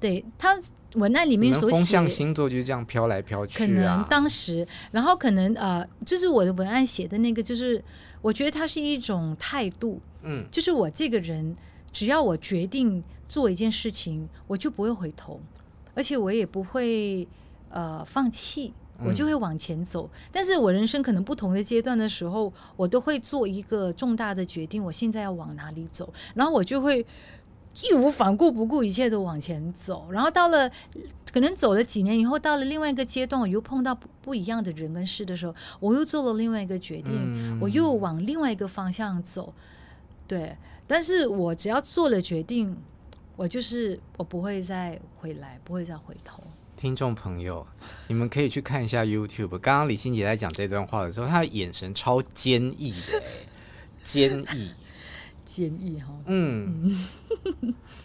[0.00, 0.58] 对他
[0.94, 3.66] 文案里面所写，风象星座就是这样飘来飘去啊。
[3.66, 7.84] 可能当时，然后可能呃，就是我的文案写的那个，就是
[8.22, 10.00] 我觉得它是一种态度。
[10.22, 11.54] 嗯，就是我这个人，
[11.94, 15.40] 只要我决定做一件事情，我就不会回头，
[15.94, 17.26] 而且我也不会
[17.70, 18.74] 呃放弃。
[19.04, 27.04] 我就会往前走，嗯、但是我人生可能不同的阶段的时候，我都会做一个重大的决定，我现在要往哪里走，然后我就会
[27.82, 30.70] 义无反顾、不顾一切的往前走，然后到了
[31.32, 39.52] 可能走了几年以后，到了另外一个阶段，我又碰到不不一样的人跟事的时候，我又做了另外一个决定，嗯、我又往另外一个方向走，
[40.26, 40.56] 对，
[40.86, 42.76] 但是我只要做了决定，
[43.36, 46.42] 我就是我不会再回来，不会再回头。
[46.76, 47.66] 听众朋友，
[48.08, 49.58] 你们可以去看一下 YouTube。
[49.58, 53.22] 刚刚李心姐在讲这段话的时候，她的眼神超坚毅的，
[54.02, 54.72] 坚毅，
[55.44, 56.12] 坚毅哈。
[56.26, 57.06] 嗯，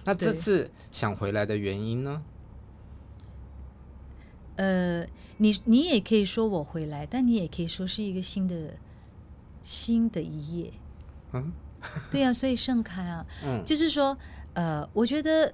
[0.06, 2.24] 那 这次想回来的原因呢？
[4.56, 5.06] 呃，
[5.38, 8.76] 你你也可以说我回来，但你也可以说是一个新的
[9.64, 10.74] 新的一页。
[11.34, 11.52] 嗯，
[12.12, 14.18] 对呀、啊，所以盛开啊，嗯，就是说，
[14.54, 15.54] 呃，我觉得。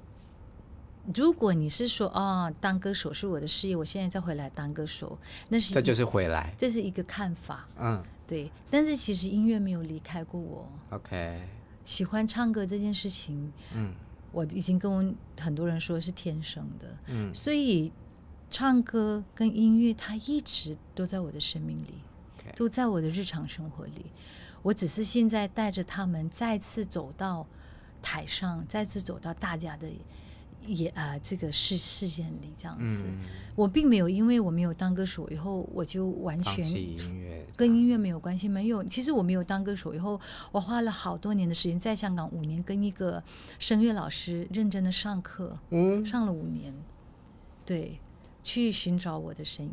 [1.13, 5.15] 如果你是说啊、哦，当歌手是我的事业，我现在再回来当歌手，
[5.49, 8.49] 那是这就是回来，这是一个看法，嗯，对。
[8.71, 11.47] 但是其实音乐没有离开过我，OK。
[11.83, 13.93] 喜欢唱歌这件事情，嗯，
[14.31, 17.93] 我已经跟很多人说是天生的，嗯，所以
[18.49, 21.93] 唱歌跟音乐，它一直都在我的生命里.
[22.55, 24.05] 都在我的日常生活里。
[24.65, 27.45] 我只是现在带着他们再次走到
[28.01, 29.87] 台上，再次走到大家的。
[30.67, 33.19] 也啊、呃，这个视视线里这样子，嗯、
[33.55, 36.55] 我并没有因为我没有当歌手以后，我就完全
[37.55, 38.49] 跟音乐没有关系。
[38.49, 40.19] 没有，其实我没有当歌手以后，
[40.51, 43.21] 我花了好多年的时间在香港五年，跟一个
[43.59, 46.73] 声乐老师认真的上课，嗯，上了五年，
[47.63, 47.99] 对，
[48.41, 49.71] 去寻找我的声音。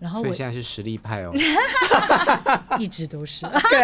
[0.00, 1.32] 然后我所以现在是实力派哦，
[2.80, 3.44] 一直都是。
[3.68, 3.82] 对，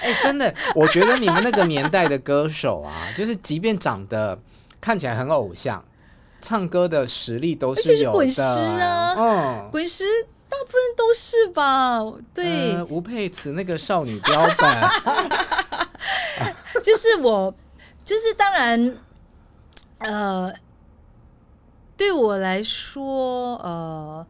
[0.00, 4.38] 哎，真的，我觉得你们那个年代的歌手啊，就是即便长得
[4.80, 5.84] 看起来很偶像，
[6.40, 8.16] 唱歌的实力都是有的。
[8.16, 10.04] 滚石啊，嗯，滚石
[10.48, 11.98] 大部分都是吧？
[12.32, 14.88] 对，吴佩慈那个少女标本，
[16.84, 17.52] 就是我，
[18.04, 18.96] 就是当然，
[19.98, 20.52] 呃。
[21.96, 24.26] 对我来说，呃，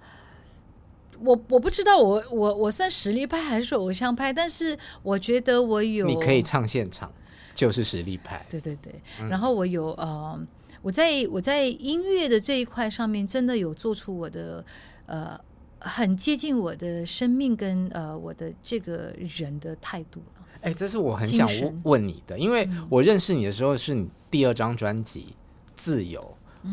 [1.19, 7.11] 我我不知道我我我算实力派还是偶像派，但是我觉得我有，你可以唱现场，
[7.55, 8.47] 就是实力派。
[8.49, 10.39] 对对对，嗯、然后我有呃，
[10.81, 14.65] 我在我在音乐的这一块上面，真的有做出我的
[15.07, 15.41] 呃
[15.81, 20.47] 很接近我的生命跟呃我的这个人的态度了。
[20.61, 21.49] 哎，这是我很想
[21.83, 25.27] 问你的，因为我认识你的时候是你第二张专辑
[25.75, 26.21] 《自由》。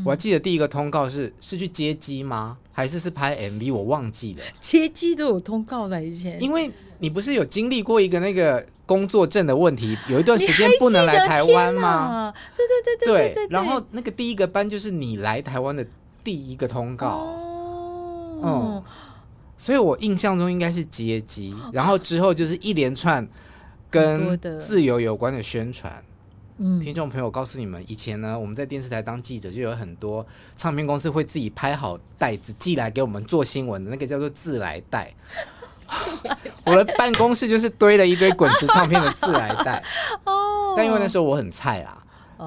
[0.06, 2.58] 我还记得第一个通告是是去接机吗？
[2.72, 3.74] 还是是拍 MV？
[3.74, 4.44] 我忘记了。
[4.60, 12.34] 接机都有通告的以前，因为你不是有经历过一个那个工作证的问题，有一段时间不能来台湾吗？
[12.56, 13.48] 对对对对对，对。
[13.50, 15.86] 然后那个第一个班就是你来台湾的
[16.24, 17.08] 第一个通告。
[17.08, 18.39] 哦。
[18.44, 18.84] 嗯。
[19.56, 23.26] 所以我印象中应该是接机，然后之后就是一连串
[23.89, 26.04] 跟自由有关的宣传。
[26.58, 30.26] 嗯，听众朋友，告诉你们，以前呢，我们在电视台当记者，就有很多
[30.56, 35.12] 唱片公司会自己拍好袋子寄来给我们做新闻的那个叫做自来带。
[36.66, 39.84] 我的办公室就是堆了一堆滚石唱片的自来带。
[40.26, 40.76] 哦。
[40.78, 41.97] 但因为那时候我很菜啊，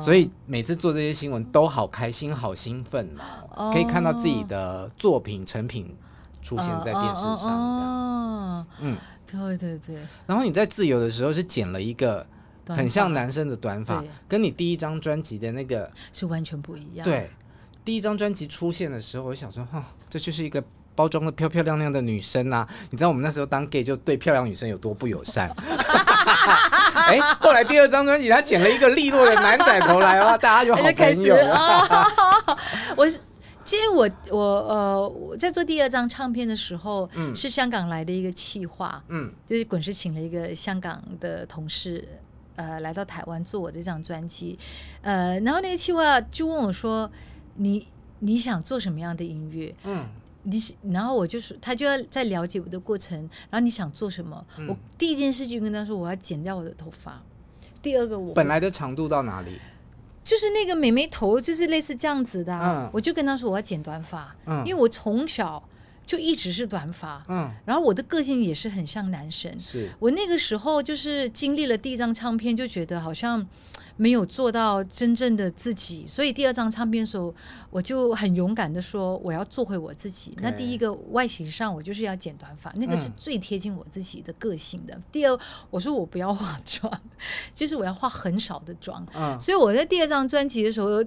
[0.01, 3.09] 所以每次做这些新闻都好开心、好兴奋
[3.55, 5.95] 哦，可以看到自己的作品成品
[6.43, 7.51] 出现在电视上。
[7.51, 8.67] 哦。
[8.81, 8.97] 嗯，
[9.29, 9.97] 对对对。
[10.27, 12.25] 然后你在自由的时候是剪了一个。
[12.75, 17.05] 很像男生的短发，跟你第一张专辑的那个是完全不一样。
[17.05, 17.31] 对，
[17.85, 20.63] 第一张专辑出现的时候，我想说，哈，这就是一个
[20.95, 22.67] 包装的漂漂亮亮的女生啊！
[22.91, 25.49] 你知道我们那时候当 gay 就对漂亮女生有多不友善。
[26.97, 32.05] 哎，后来第二张专辑他剪了一个利落的男仔头来哇， 大家就好朋友了。
[32.97, 33.21] 我是，
[33.65, 42.09] 其实我我呃我在做第二张唱片的时候，嗯，是香港来的一个企划，嗯，就是滚石请了一个香港的同事。
[42.57, 44.59] 呃，来到台湾做我这张专辑，
[45.03, 47.11] 呃，然后那个企划就问我说
[47.57, 47.87] ：“你
[48.21, 50.07] 你想做什么样的音乐？”嗯，
[50.43, 53.19] 你然后我就是，他就要在了解我的过程。
[53.51, 54.45] 然后你想做什么？
[54.59, 57.23] 嗯、我第一件事就跟他说：“我要剪掉我的头发。”
[57.83, 59.61] 第二个我，本来的长度到哪里？
[60.25, 62.87] 就是那个美眉头，就是类似这样子的、啊。
[62.87, 65.63] 嗯、我就跟他说：“我要剪短发。”嗯，因为我从小。
[66.07, 69.91] 就一直是短发，嗯，然后我的个性也是很像男生，是。
[69.99, 73.45] 我那个时候就是经历了第一张唱片，就觉得好像
[73.97, 77.35] 没有做到真正的自己，所以第二张唱片的时候，
[77.71, 80.33] 我就很勇敢的说我要做回我自己。
[80.41, 84.95] 那第一个外形上我就是要剪短发，那个是最贴近我自己的个性的。
[84.95, 85.37] 嗯、第二，
[85.71, 87.01] 我说我不要化妆，
[87.53, 91.05] 就是我要化很少的妆，嗯，所以我在第二张专辑的时候。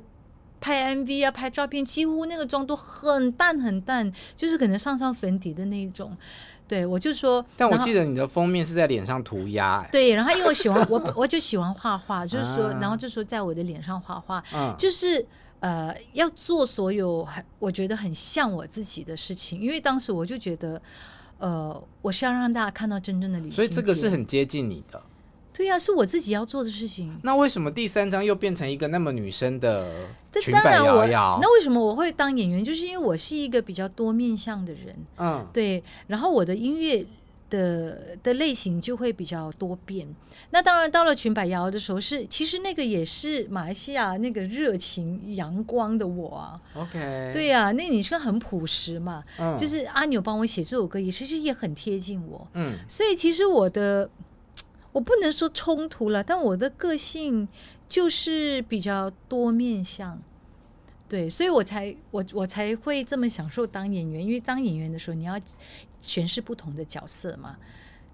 [0.60, 6.16] 拍 MV 啊，拍照片，几乎那个妆都很淡很淡，就是可能上上粉底的那一种。
[6.68, 9.84] 对，我就说，但我记得你的封面是在脸上涂鸦。
[9.92, 15.26] 对，然后因为我喜欢我，我就喜欢画画，就是说，然后就说在我的脸上画画，嗯、就是
[15.62, 20.80] 呃，要做所有很我觉得很像我自己的事情，因为当时我就觉得，
[21.40, 25.02] 呃，我是要让大家看到真正的李所以这个是很接近你的。
[25.60, 27.14] 对呀、啊，是我自己要做的事情。
[27.22, 30.08] 那为什么第三张又变成一个那么女生的
[30.42, 31.38] 裙摆摇摇？
[31.42, 32.64] 那为什么我会当演员？
[32.64, 34.96] 就是因为我是一个比较多面向的人。
[35.18, 35.84] 嗯，对。
[36.08, 37.06] 然后我的音乐
[37.50, 40.08] 的的类型就会比较多变。
[40.52, 46.62] 那当然到了裙摆摇摇的时候是，是其实那个也是马来西亚那个热情阳光的我啊。
[46.74, 47.32] OK。
[47.34, 49.22] 对呀、啊，那女生很朴实嘛。
[49.38, 49.58] 嗯。
[49.58, 52.48] 就是阿牛帮我写这首歌，也其实也很贴近我。
[52.54, 52.78] 嗯。
[52.88, 54.10] 所以其实我的。
[54.92, 57.48] 我不能说冲突了，但我的个性
[57.88, 60.20] 就是比较多面向，
[61.08, 65.40] 对，所以我才我我才会这么享受当演员，因为当演员的时候你要
[66.02, 67.58] 诠释不同的角色嘛，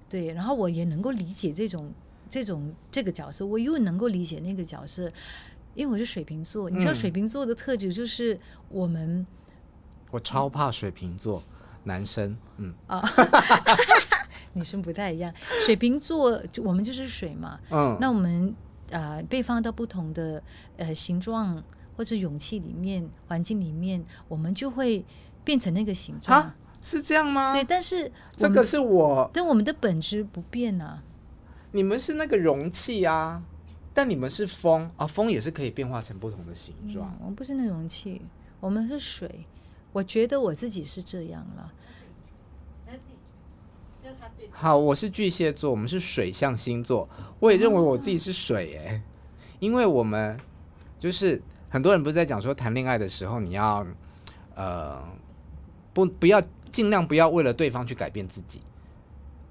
[0.09, 1.91] 对，然后我也能够理解这种
[2.29, 5.11] 这种这个角色，我又能够理解那个角色，
[5.73, 9.27] 因为我是水瓶座，你知道水瓶座的特质就是我们，嗯、
[10.11, 12.73] 我超怕水瓶座、嗯、男生，嗯。
[12.87, 13.01] 啊，
[14.55, 15.31] 女生不太一样，
[15.65, 18.49] 水瓶座就我们就是水嘛，嗯，那我们
[18.91, 20.41] 啊、呃、被放到不同的
[20.77, 21.63] 呃形状
[21.95, 25.05] 或者勇气里面环境里面，我们就会
[25.43, 26.51] 变成那个形状，
[26.81, 27.53] 是这样吗？
[27.53, 31.03] 对，但是这个是我，但我们的本质不变啊，
[31.71, 33.43] 你们是那个容器啊。
[33.97, 37.09] 但你们是风啊，风也是可以变化成不同的形状。
[37.11, 38.21] 嗯、我们不是那容器，
[38.59, 39.45] 我们是水。
[39.93, 41.71] 我觉得我自己是这样了。
[44.57, 47.09] 好，我是巨蟹座，我们是水象星座。
[47.41, 49.01] 我也认为我自己是水哎、
[49.59, 50.39] 因为我们
[50.97, 53.85] 就是很多人不是在讲说谈恋爱的时候，你要
[54.55, 55.03] 呃
[55.93, 56.41] 不不要
[56.71, 58.61] 尽量不要为了对方去改变自己，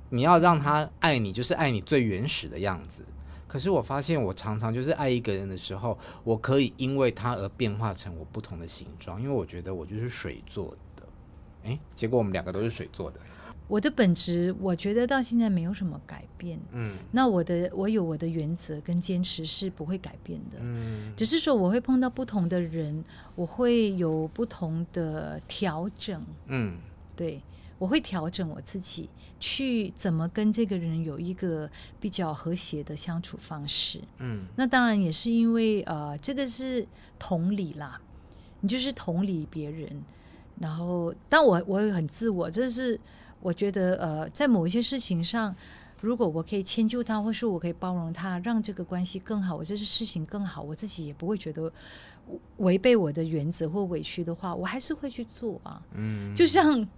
[0.09, 3.05] 你要让他爱你，就是爱你最原始的样子。
[3.47, 11.03] 可是我发现，我常常就是爱一个人的时候，我可以因为他而变化成我不同的形状，因为我觉得我就是水做的。
[11.65, 13.21] 诶，结果我们两个都是水做的。
[13.67, 16.59] 我的本质，我觉得到现在没有什么改变。
[16.73, 20.59] 嗯，那我的我有我的原则跟坚持是不会改变的。
[20.61, 23.05] 嗯，只是说我会碰到不同的人，
[23.35, 26.23] 我会有不同的调整。
[26.47, 26.77] 嗯，
[27.17, 27.41] 对。
[27.77, 29.11] 我会调整我自己，
[29.41, 31.69] 去怎么跟这个人有一个
[32.01, 34.01] 比较和谐的相处方式。
[34.19, 36.87] 嗯，那当然也是因为呃，这个是
[37.19, 38.01] 同理啦，
[38.61, 39.91] 你就是同理别人。
[40.61, 42.99] 然后，但我我也很自我，这是
[43.45, 45.55] 我觉得呃，在某一些事情上，
[46.01, 51.71] 如果我可以迁就他，或是我可以包容他，让这个关系更好，我这是事情更好，我自己也不会觉得
[52.57, 55.83] 违背我的原则或委屈的话，我还是会去做啊。
[55.93, 56.89] 嗯，就像。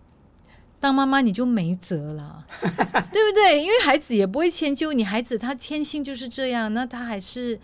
[0.79, 3.63] 当妈妈你就没辙了， 对不对？
[3.63, 7.59] 因为孩子也不会迁就你，孩子他天性就是这样，那他还是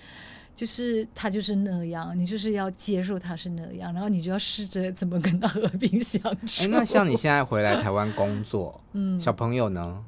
[0.55, 6.64] 就是他就是那样，你就是要接受他是那样，然后你就要试着怎么跟他和平相处。
[6.64, 10.05] 哎，那像你现在回来台湾工作，嗯，小朋友呢？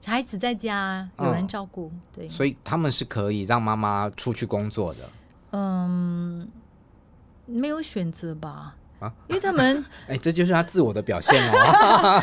[0.00, 5.00] 小孩子在家有人照顾，嗯、对，所以他们是可以让妈妈出去工作的。
[5.52, 6.46] 嗯，
[7.46, 8.76] 没有选择吧。
[9.00, 12.22] 啊，因为他们， 哎、欸，这就是他自我的表现哦。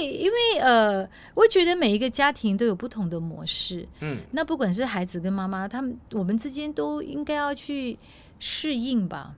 [0.00, 3.88] 因为，因为，呃，我觉得每一个家庭都有不同的模式。
[4.00, 7.98] 嗯，那不管是孩子跟妈妈，他们我们之间都应该要去
[8.38, 9.34] 适应吧，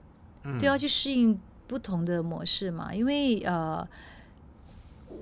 [0.59, 2.93] 都要去适应不同的模式嘛。
[2.93, 3.87] 因为，呃，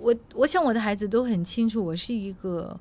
[0.01, 2.79] 我我想我的孩子都很清楚，我是一个。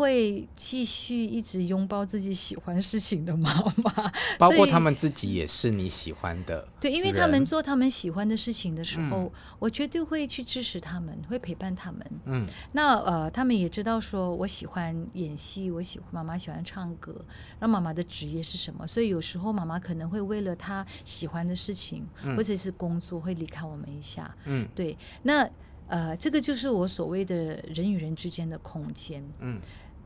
[0.00, 3.52] 会继续一直拥抱自己喜欢事情的妈
[3.84, 6.66] 妈，包括他们自己也是你喜欢的。
[6.80, 12.00] 对，因为他们做他们喜欢的事情的时候，嗯、我绝对会去支持他们，会陪伴他们。
[12.24, 17.22] 嗯，那呃，他们也知道说我喜欢演戏，我喜欢妈妈喜欢唱歌，
[17.58, 18.86] 那妈妈的职业是什么？
[18.86, 24.34] 所以有时候妈妈可能会为了她喜欢的事情，嗯、或者是工作，会离开我们一下。
[24.46, 25.46] 嗯，对，那。
[25.90, 27.36] 呃，这个就是我所谓的
[27.74, 29.20] 人与人之间的空间。
[29.40, 29.60] 嗯，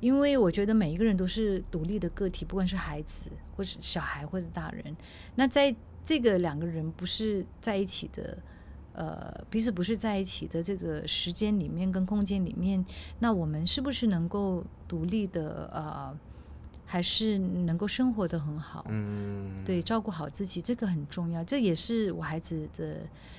[0.05, 4.94] 因为我觉得每一个人都是独立的个体，不管是孩子，或是小孩，或者大人。
[5.34, 5.74] 那在
[6.05, 8.36] 这个两个人不是在一起的，
[8.92, 12.84] 呃，彼此不是在一起的这个时间里面跟空间里面，
[13.18, 15.70] 那我们是不是能够独立的？
[15.72, 16.14] 呃，
[16.84, 18.84] 还是能够生活的很好？
[18.90, 21.42] 嗯，对，照顾好自己，这个很重要。
[21.42, 22.98] 这也是我孩子的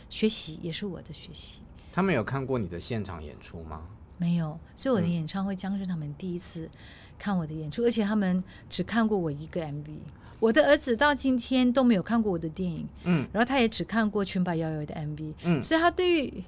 [0.10, 1.62] 学习，也是我的学习。
[1.94, 3.84] 他们有看过你的现场演出吗？
[4.18, 6.70] 没有，所以我的演唱会将是他们第一次
[7.18, 9.98] 看我的演出，嗯、而且他们只看过我一个 MV。
[10.40, 16.44] 我的儿子到今天都没有看过我的电影，嗯，然后他也只看过《裙摆摇摇》的 MV，嗯，所以他对于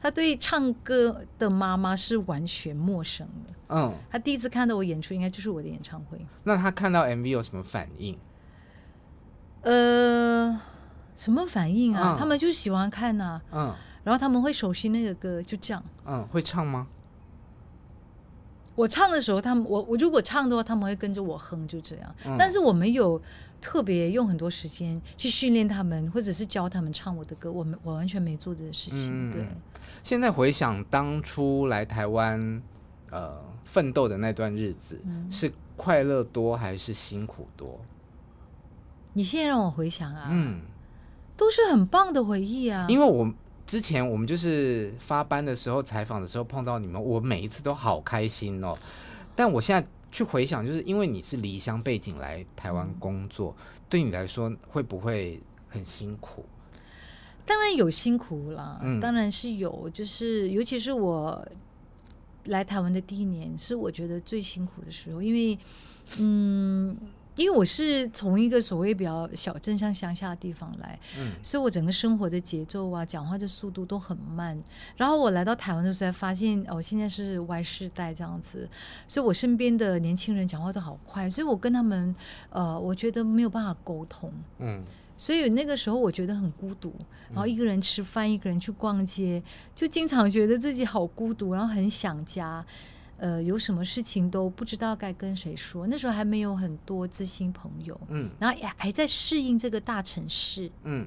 [0.00, 6.24] 他对于唱歌的妈妈是完全陌生的，嗯，他第一次看到我演出，应该就是我的演唱会。
[6.44, 8.16] 那他看到 MV 有什么反应？
[9.62, 10.58] 呃，
[11.16, 12.14] 什么反应啊？
[12.14, 13.74] 嗯、他们就喜欢看呐、啊，嗯。
[14.10, 15.80] 然后他们会熟悉那个歌，就这样。
[16.04, 16.88] 嗯，会唱吗？
[18.74, 22.12] 我唱的时候，他们我我如果唱的话，他们会跟着我哼，就这样。
[22.26, 23.22] 嗯、但是我没有
[23.60, 27.52] 特别用很多时间去训练他们，或者是教他们唱我的歌。
[27.52, 29.30] 我们我完全没做这个事情。
[29.30, 29.46] 嗯、对。
[30.02, 32.60] 现在回想当初来台湾
[33.10, 37.78] 呃奋斗的那段日子，嗯、是快乐多还是辛苦多？
[39.12, 40.62] 你现在让我回想啊，嗯，
[41.36, 43.32] 都是很棒的回忆啊，因为我。
[43.70, 48.76] 之前我们就是发班的时候采访的时候碰到你们，我每一次都好开心哦。
[49.36, 53.54] 但我现在去回想，就是因为你是离乡背景来台湾工作，
[53.88, 56.44] 对你来说会不会很辛苦？
[57.46, 59.88] 当然有辛苦啦，嗯，当然是有。
[59.90, 61.46] 就是尤其是我
[62.46, 65.56] 来台湾的第一年，是我觉得最辛苦的时候，因为
[66.18, 66.96] 嗯。
[67.40, 74.62] 因为我是从一个所谓比较小镇像乡下的地方来，嗯，所以我整个生活的节奏啊，讲话的速度都很慢。
[74.94, 78.68] 然后我来到台湾的时候才发现，哦，现在是 Y 世代这样子，
[79.08, 82.14] 所以我身边的年轻人讲话都好快，所以我跟他们，
[82.50, 84.84] 呃，我觉得没有办法沟通，嗯，
[85.16, 86.92] 所以那个时候我觉得很孤独，
[87.30, 89.42] 然后一个人吃饭，一个人去逛街，
[89.74, 92.62] 就经常觉得自己好孤独，然后很想家。
[93.20, 95.86] 呃，有什么事情都不知道该跟谁说。
[95.86, 101.04] 那时候还没有很多知心朋友，嗯，然后也还在适应这个大城市，嗯，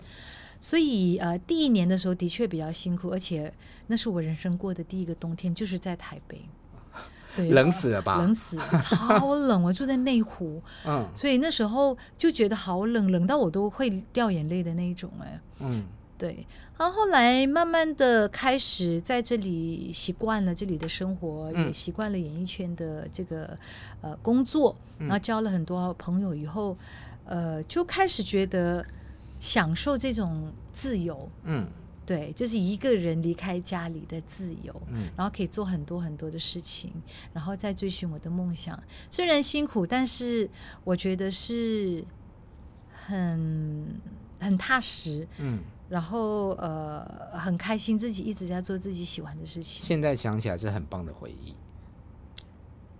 [0.60, 3.52] 所以呃，第一年的时候的确比较辛苦，而且
[3.88, 6.40] 那是我人生过的第一个冬天，就是在台北，
[7.36, 8.20] 对，冷死了吧？
[8.20, 15.84] 冷死了，超冷，我住在内湖，嗯，所以那时候就觉得好冷，冷到我都会掉眼泪的那一种，哎，嗯。
[16.24, 16.48] 对，
[16.78, 23.58] 然后后来慢慢的开始在这里习惯了这里的生活，嗯、也习惯了演艺圈的这个
[24.00, 26.78] 呃工作，然后交了很多朋友以后，
[27.26, 28.86] 呃，就开始觉得
[29.42, 31.30] 享受这种自由。
[31.44, 31.68] 嗯，
[32.06, 36.90] 对，就是一个人离开家里的自由，嗯，然后可以做很多很多的事情，
[37.34, 38.82] 然后再追寻我的梦想。
[39.10, 40.50] 虽然辛苦，但是
[40.86, 42.02] 我觉得是
[42.94, 44.00] 很
[44.40, 45.28] 很踏实。
[45.40, 45.60] 嗯。
[45.90, 47.06] 然后呃，
[47.38, 49.84] 很开心自己一直在做自己喜欢的事情。
[49.84, 51.54] 现在想起来是很棒的回忆。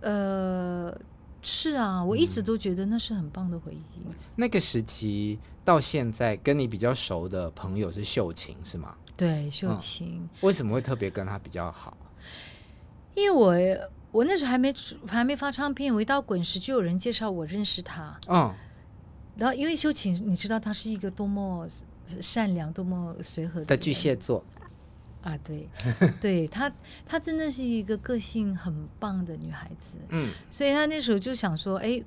[0.00, 0.96] 呃，
[1.42, 3.82] 是啊，我一直都觉得那是很棒的回忆。
[4.06, 8.94] 嗯，那个时期到现在，跟你比较熟的朋友是秀琴，是吗？
[9.16, 10.20] 对，秀琴。
[10.20, 11.96] 嗯，为什么会特别跟他比较好？
[13.14, 14.72] 因为我我那时候还没
[15.08, 18.20] 还没发唱片，我一到滚石就有人介绍我认识他。
[18.28, 18.54] 嗯。
[19.36, 21.66] 然后因为秀琴，你知道她是一个多么。
[22.20, 24.44] 善良，多么随和的，的巨蟹座
[25.22, 25.38] 啊！
[25.44, 25.68] 对，
[26.20, 26.70] 对她，
[27.06, 29.96] 她真的是一个个性很棒的女孩子。
[30.10, 32.02] 嗯，所以她那时候就想说：“哎，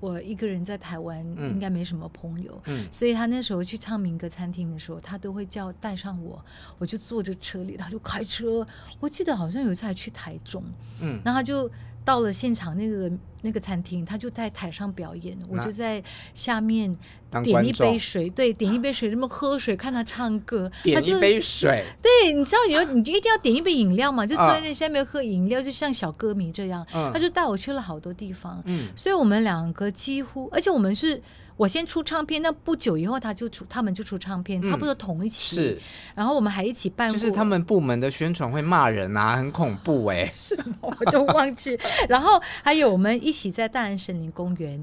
[0.00, 6.44] 我一个人在台湾应该没什么朋友。”嗯，所以她那时候去唱民歌餐厅的时候，她都会叫带上我，
[6.78, 8.66] 我就坐着车里，她就开车。
[9.00, 10.62] 我记得好像有一次还去台中，
[11.00, 11.70] 嗯，然后她就。
[12.08, 16.02] 到了现场那个那个餐厅，他就在台上表演，我就在
[16.32, 16.96] 下面
[17.44, 31.22] 点一杯水，对，点一杯水，这么喝水，看他唱歌，点一杯水，对，你知道有你就一定要点一杯饮料嘛，就坐在那下面喝饮料，就像小歌迷这样，他就带我去了好多地方，嗯，所以我们两个几乎，而且我们是。
[31.58, 35.56] 我先出唱片，那不久以后他就出，他们就出唱片，差不多同一期。
[35.56, 35.78] 是，
[36.14, 37.12] 然后我们还一起办过。
[37.12, 40.30] 就是他们部门的宣传会骂人啊，很恐怖哎、欸。
[40.32, 40.76] 是吗？
[40.82, 41.78] 我都忘记。
[42.08, 44.82] 然后还有我们一起在大安森林公园，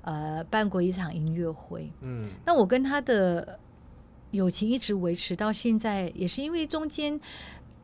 [0.00, 1.92] 呃，办过一场音乐会。
[2.00, 2.28] 嗯。
[2.44, 3.60] 那我跟他的
[4.30, 7.20] 友情一直维持到现在，也是因为中间。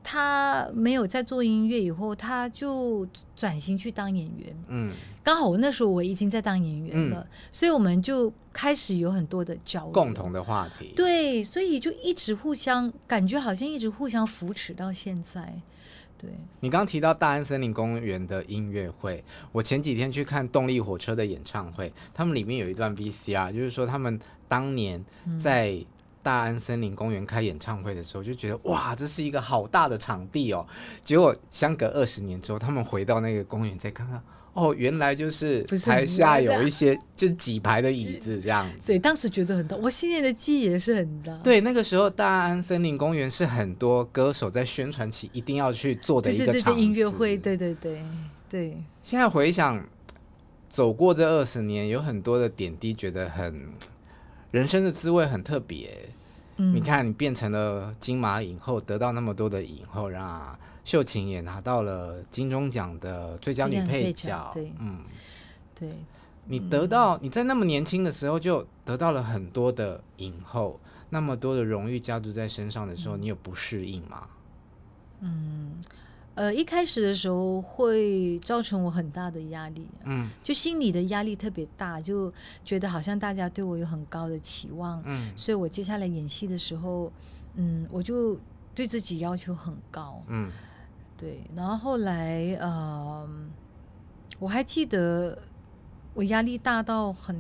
[0.03, 4.65] 他没有在做音乐以后，他就转型去当演员。
[4.69, 4.91] 嗯，
[5.23, 10.93] 刚好我那时候我已经在当演员了，嗯、所以我们就开始有很多的交流，共同的话题。
[10.97, 15.61] 对，所以就一直互相感觉好像一直互相扶持到现在。
[16.17, 16.31] 对，
[16.61, 19.23] 你刚提到大安森林公园的音乐会，
[19.53, 25.05] 我前几天去看动力火车的演唱会，他们里面有一段 VCR，就是说他们当年
[25.39, 25.87] 在、嗯。
[26.23, 30.67] 大安森林公园开演唱会的时候，就觉得哇，这是一个好大的场地哦。
[31.03, 38.89] 结果相隔二十年之后，他们回到那个公园再看看，哦，原来就是 台下有一些就是几排的椅子这样子。
[38.89, 41.33] 对，当时觉得很大，我现在的记忆也是很大。
[41.39, 48.01] 对，那个时候大安森林公园是很多歌手在宣传期一定要去做的一个场音乐会，对对对
[48.49, 48.77] 对。
[49.01, 49.83] 现在回想，
[50.69, 53.69] 走过这二十年，有很多的点滴，觉得很。
[54.51, 56.09] 人生的滋味很特别，
[56.57, 64.51] 嗯，你看，你变成了金马影后，得到那么多的影后，让秀琴也拿到了金钟奖的最佳女配角。
[64.53, 64.99] 对，嗯，
[65.79, 65.91] 对，
[66.47, 70.81] 你得到你在那么年轻的时候就得到了很多的影后，
[71.11, 74.27] 那么多的荣誉加注在身上的时候，你有不适应吗？
[75.21, 75.75] 嗯。
[76.41, 82.33] 呃，一开始的时候会造成我很大的压力，嗯，就心理的压力特别大，就
[82.65, 87.13] 觉得好像大家对我有很高的期望，嗯，所以我接下来演戏的时候，
[87.57, 88.39] 嗯，我就
[88.75, 90.51] 对自己要求很高，嗯，
[91.15, 93.29] 对，然后后来，呃，
[94.39, 95.39] 我还记得
[96.15, 97.37] 我压力大到很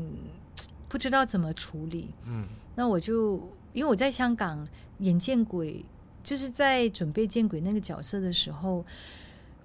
[0.90, 2.44] 不知道怎么处理，嗯，
[2.74, 3.36] 那我就
[3.72, 5.82] 因为我在香港眼见鬼。
[6.22, 8.84] 就是在准备见鬼那个角色的时候，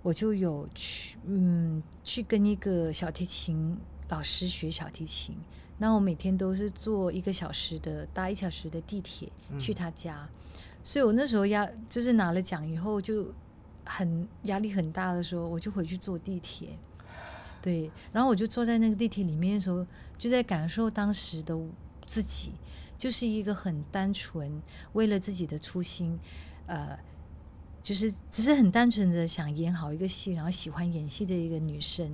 [0.01, 3.77] 我就有去，嗯，去跟一个小提琴
[4.09, 5.35] 老师学小提琴。
[5.77, 9.29] 那我每天都是坐一个小时的，搭一小时的地铁
[9.59, 10.27] 去他家。
[10.27, 10.61] 嗯。
[10.83, 13.33] 所以我那时候压，就是拿了奖以后就
[13.83, 16.69] 很压力很大的时候，我就回去坐地铁。
[17.61, 19.83] 对，然后我就坐在那个地铁里面的时候，
[20.17, 21.59] 就在感受当时的
[22.05, 22.51] 自己，
[22.95, 24.61] 就是一个很单纯，
[24.93, 26.19] 为了自己的初心，
[26.67, 26.97] 呃，
[27.83, 32.11] 就是只是很单纯的想演好一个戏，然后喜欢演戏的一个女生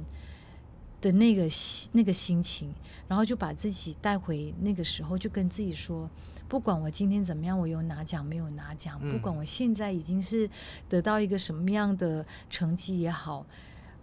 [1.01, 1.47] 的那个
[1.91, 2.73] 那个心情，
[3.07, 6.09] 然后就把自己带回那个时候，就跟自己说。
[6.47, 10.49] 不管我今天怎么样，我有拿奖没有拿奖，不管我现在已经是
[10.89, 13.45] 得到一个什么样的成绩也好，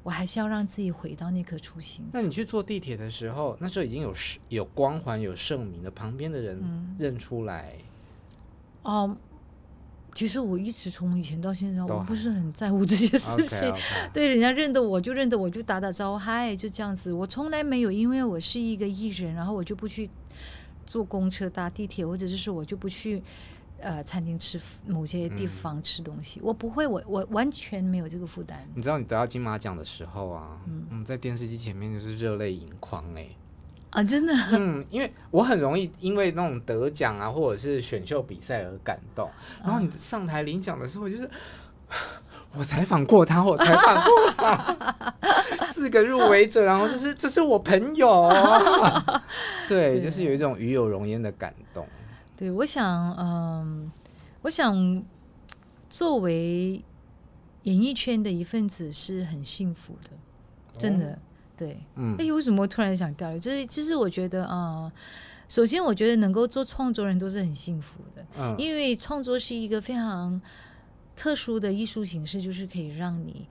[0.02, 2.06] 我还是要让自己回到那颗初心。
[2.10, 4.14] 那你去坐地铁的时候，那时候已经有
[4.48, 6.58] 有光环、有盛名的，旁边的人
[6.98, 7.74] 认出来。
[8.84, 9.14] 哦、
[10.18, 13.68] 其实我一直从以前到现在，我不是很在乎这些事情。
[13.68, 14.12] Okay, okay.
[14.12, 17.12] 对，人家认得我就认得我，就打打招呼，嗨，就这样子。
[17.12, 20.10] 我从来没有因为我是一个艺人，然后我就不去。
[20.84, 23.22] 坐公车、搭地铁，或者是说我就不去，
[23.78, 28.66] 呃，餐厅吃某些地方吃东西，嗯、我不会，我我完全没有这个负担。
[28.74, 33.28] 你知道你得到金马奖的时候啊，嗯，嗯在电视机前面就是热泪盈眶哎，
[33.90, 39.30] 啊，真的，嗯，因为我很容易因为那种得奖啊，或者是选秀比赛而感动，
[39.64, 41.28] 然后你上台领奖的时候，就是。
[42.52, 45.14] 我采访过他，我采访过他，
[45.64, 48.28] 四个入围者，然后就是这是我朋友，
[49.68, 51.86] 对，对，就是有一种与有荣焉的感动。
[52.36, 53.90] 对，我想，嗯，
[54.42, 55.02] 我想
[55.90, 56.82] 作为
[57.64, 60.10] 演艺圈的一份子是很幸福的，
[60.78, 61.18] 真的，哦、
[61.58, 63.40] 对，嗯，哎，为什么我突然想掉泪？
[63.40, 64.92] 就是，就是我觉得，啊、嗯，
[65.48, 70.40] 首先我觉得能够做创作人都是很幸福的，嗯，因为创作是一个非常。
[71.20, 73.44] 特殊的艺术形式就是可以让你，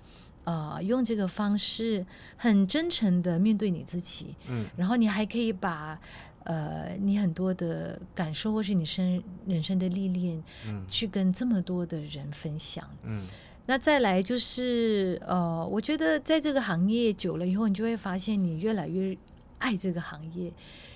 [0.45, 2.05] 呃，用这个方式
[2.37, 5.99] 很真诚的面对你自己，嗯，然后你还可以把，
[6.45, 13.27] 呃，你很多的感受或是你生人生的历练，嗯，去跟这么多的人分享，嗯，
[13.67, 19.15] 那再来就是，呃，我觉得在这个行业久了以后，你就会发现你越来越
[19.59, 20.51] 爱这个行业，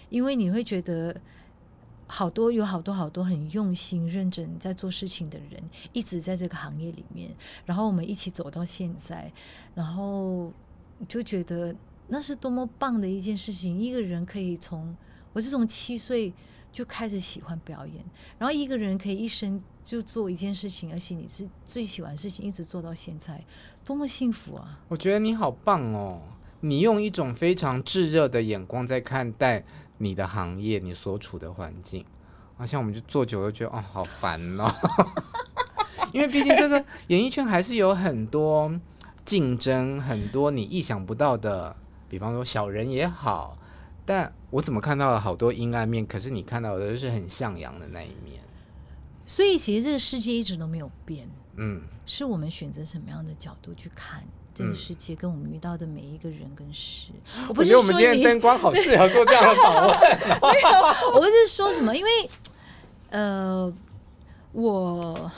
[0.09, 1.15] 因为你会觉得。
[2.13, 5.63] 好多有好多好多很用心认真在做事情的人，
[5.93, 9.31] 一直在这个行业里面，然后我们一起走到现在，
[9.73, 10.51] 然后
[11.07, 11.73] 就觉得
[12.09, 13.79] 那是多么棒的一件事情。
[13.79, 14.93] 一个人可以从
[15.31, 16.33] 我是从七岁
[16.73, 18.03] 就开始喜欢表演，
[18.37, 23.43] 然后一个人可以一生就做一件事情，而且你是最喜欢的事情，一直做到现在，
[23.83, 24.79] 多么幸福啊！
[24.87, 26.21] 我觉得你好棒哦，
[26.61, 29.63] 你用一种非常炙热的眼光在看待。
[30.03, 32.03] 你的行业，你所处的环境，
[32.57, 34.67] 好像我们就做久了，觉得哦，好烦哦。
[36.11, 38.73] 因为毕竟这个演艺圈还是有很多
[39.23, 41.75] 竞争，很多你意想不到的，
[42.09, 43.55] 比方说小人也好。
[44.03, 46.03] 但我怎么看到了好多阴暗面？
[46.03, 48.41] 可是你看到的都是很向阳的那一面。
[49.31, 51.25] 所以其实这个世界一直都没有变，
[51.55, 54.21] 嗯，是我们选择什么样的角度去看。
[54.53, 59.99] 这个世界跟我们遇到的每一个人跟事，嗯、我不是说我们今天灯光好适合做这样的访问。
[60.41, 62.29] 没有，我不是说什么，因为
[63.11, 63.73] 呃，
[64.51, 65.31] 我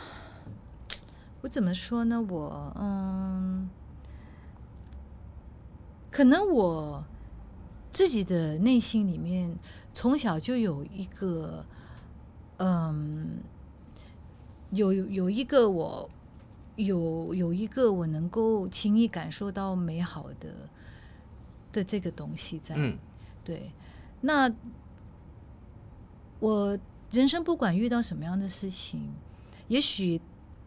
[1.42, 2.20] 我怎么说呢？
[2.28, 3.70] 我嗯，
[6.10, 7.04] 可能我
[7.92, 9.56] 自己的内心里面
[9.94, 11.64] 从小就有一个
[12.58, 13.38] 嗯，
[14.74, 16.10] 有有一个我。
[16.76, 20.50] 有有一个我能够轻易感受到美好的
[21.72, 22.98] 的这个东西在，嗯、
[23.44, 23.70] 对，
[24.22, 24.52] 那
[26.40, 26.76] 我
[27.12, 29.14] 人生不管遇到什么样的事情，
[29.68, 30.20] 也许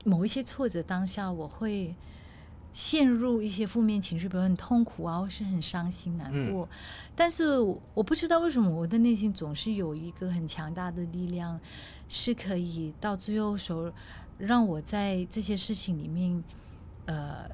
[0.05, 1.93] 某一些挫折当下我会
[2.77, 6.69] 陷入一些负面情绪，比如很痛苦啊，或是很伤心难过，嗯、
[7.17, 7.59] 但是
[7.95, 11.59] 我不知道为什么我的内心总是有一个很强大的力量，
[12.07, 13.91] 是可以到最后时候。
[14.39, 16.45] 让我在这些事情里面，
[17.07, 17.49] 呃，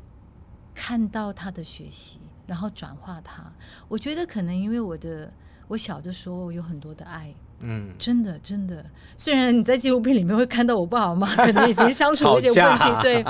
[0.75, 3.53] 看到他的学习，然后转化他。
[3.87, 5.33] 我觉得可能因为我的
[5.69, 7.33] 我小的时候有很多的爱，
[7.63, 8.85] 嗯，真的真的。
[9.17, 13.25] 虽然你在纪录片里面会看到我爸我妈可能已经相处一些问题，对，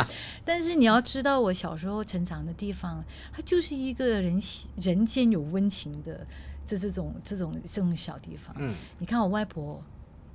[0.44, 4.38] 但是你要知道我小时候成长的地方，它就是一个人
[4.76, 6.26] 人间有温情的
[6.66, 8.54] 这这种这种这种小地方。
[8.58, 9.80] 嗯，你看我外婆。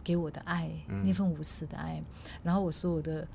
[0.04, 0.72] 给我的爱，
[1.04, 2.06] 那份无私的爱，嗯、
[2.42, 3.28] 然后我所有的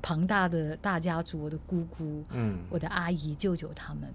[0.00, 4.08] 庞大的大家族，我的姑姑，嗯，我的阿姨、舅舅他们，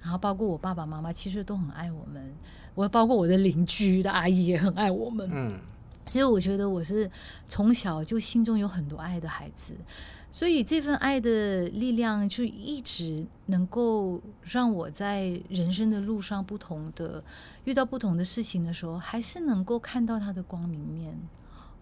[0.00, 2.34] 然后包括我爸爸妈妈，其实都很爱我们。
[2.74, 5.58] 我包括我的邻居的阿姨也很爱我们，嗯，
[6.06, 7.10] 所以我觉得我是
[7.48, 9.74] 从小就心中有很多爱的孩子。
[10.30, 17.22] 所以这份爱的力量，就一直能够让我在人生的路上，不同的
[17.62, 21.16] 遇到不同的事情的时候，还是能够看到它的光明面。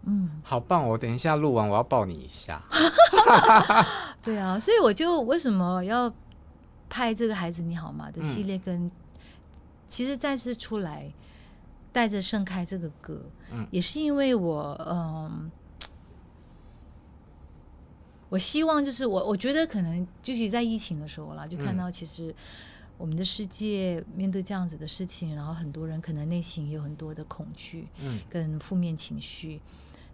[0.05, 0.87] 嗯，好棒！
[0.87, 2.61] 我等一下录完，我要抱你一下。
[4.23, 6.13] 对啊，所以我就为什么要
[6.91, 8.91] 拍这个孩子你好吗的系列跟，
[9.93, 11.13] 其实再次出来
[11.93, 15.51] 带着盛开这个歌，嗯，也是因为我嗯，
[18.31, 22.35] 我希望就是我我觉得可能就是在疫情的时候啦，就看到其实
[22.97, 29.61] 我们的世界面对这样子的事情，嗯、然后很多人可能内心有很多的恐惧，嗯，跟负面情绪。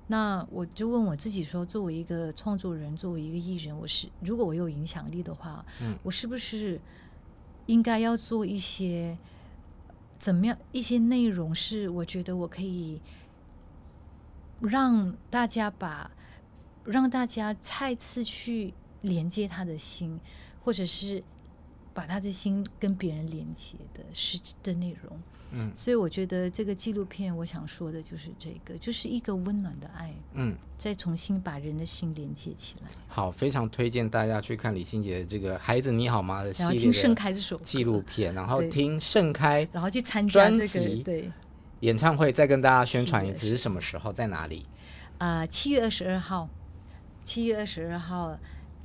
[0.09, 6.81] 那我就问我自己说，作为一个创作人，作为一个艺人，我是如果我有影响力的话，嗯，我是不是
[7.67, 9.17] 应该要做一些
[10.19, 13.01] 怎么样一些内容，是我觉得我可以
[14.61, 16.11] 让大家把
[16.85, 20.19] 让大家再次去连接他的心，
[20.65, 21.23] 或者是
[21.99, 25.21] 把他的心跟别人连接的实质的内容。
[25.51, 32.89] 嗯，所以我觉得这个纪录片，我想说的就是这个，就是一个温暖的爱，嗯，再重新把人的心连接起来。
[33.09, 41.33] 好，非常推荐大家去看李心洁的这个《孩子你好吗》的系列的听盛开这首纪录片， 然后听盛开，然后去参加这个对。
[41.81, 44.67] 演唱会，再跟大家宣传一次是什么时候，在哪里？
[45.19, 46.49] 啊，七月二十二号，
[47.25, 48.39] 七月二十二号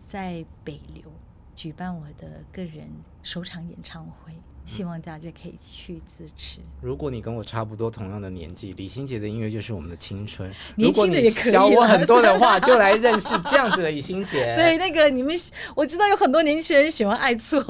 [0.08, 1.04] 在北流
[1.56, 2.88] 举办我的个人
[3.22, 4.34] 首场演唱会。
[4.66, 6.60] 希望大家可以去支持。
[6.80, 10.50] 如果你跟我差不多同样的年纪，李心洁的音乐就是我们的青春。
[10.78, 11.52] 年轻的也可以。
[11.52, 14.38] 小我很多的话，就来认识这样子的李心洁。
[14.56, 15.36] 对，那个你们
[15.76, 17.62] 我知道有很多年轻人喜欢爱错。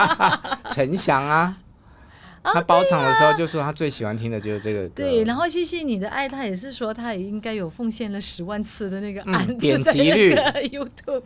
[0.72, 1.54] 陈翔啊，
[2.42, 4.92] 他包场的时候就说他最喜欢听的就是这个歌。
[4.96, 10.34] 对，然后谢谢你的爱，他也是说他也应该有奉献了十万次的那个按点击率。
[10.34, 11.24] YouTube。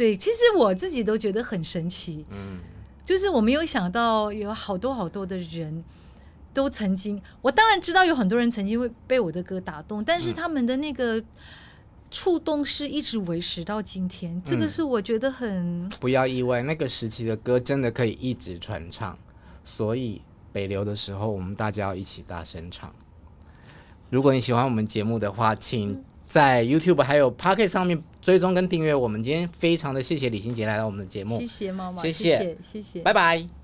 [0.00, 2.24] 对，其实我自己都觉得很神奇。
[2.30, 2.58] 嗯。
[3.04, 5.84] 就是我没有想到有好多好多的人
[6.54, 11.22] 都曾经，我当然知道有很多人曾经会被我的歌打动，但是他们的那个
[12.10, 19.18] 触动是一直维持到今天，嗯、这个是我觉得很不要意外，那个时期的歌真的可以一直传唱，
[19.64, 22.90] 所以北流的时候我们大家要一起大声唱。
[24.08, 28.02] 如果你喜欢我们节目的话，请在 YouTube 还有 Podcast 上面。
[28.20, 33.59] 追踪跟订阅我们，今天非常的谢谢李心杰来到我们的节目，谢谢妈妈，谢谢谢谢，拜拜。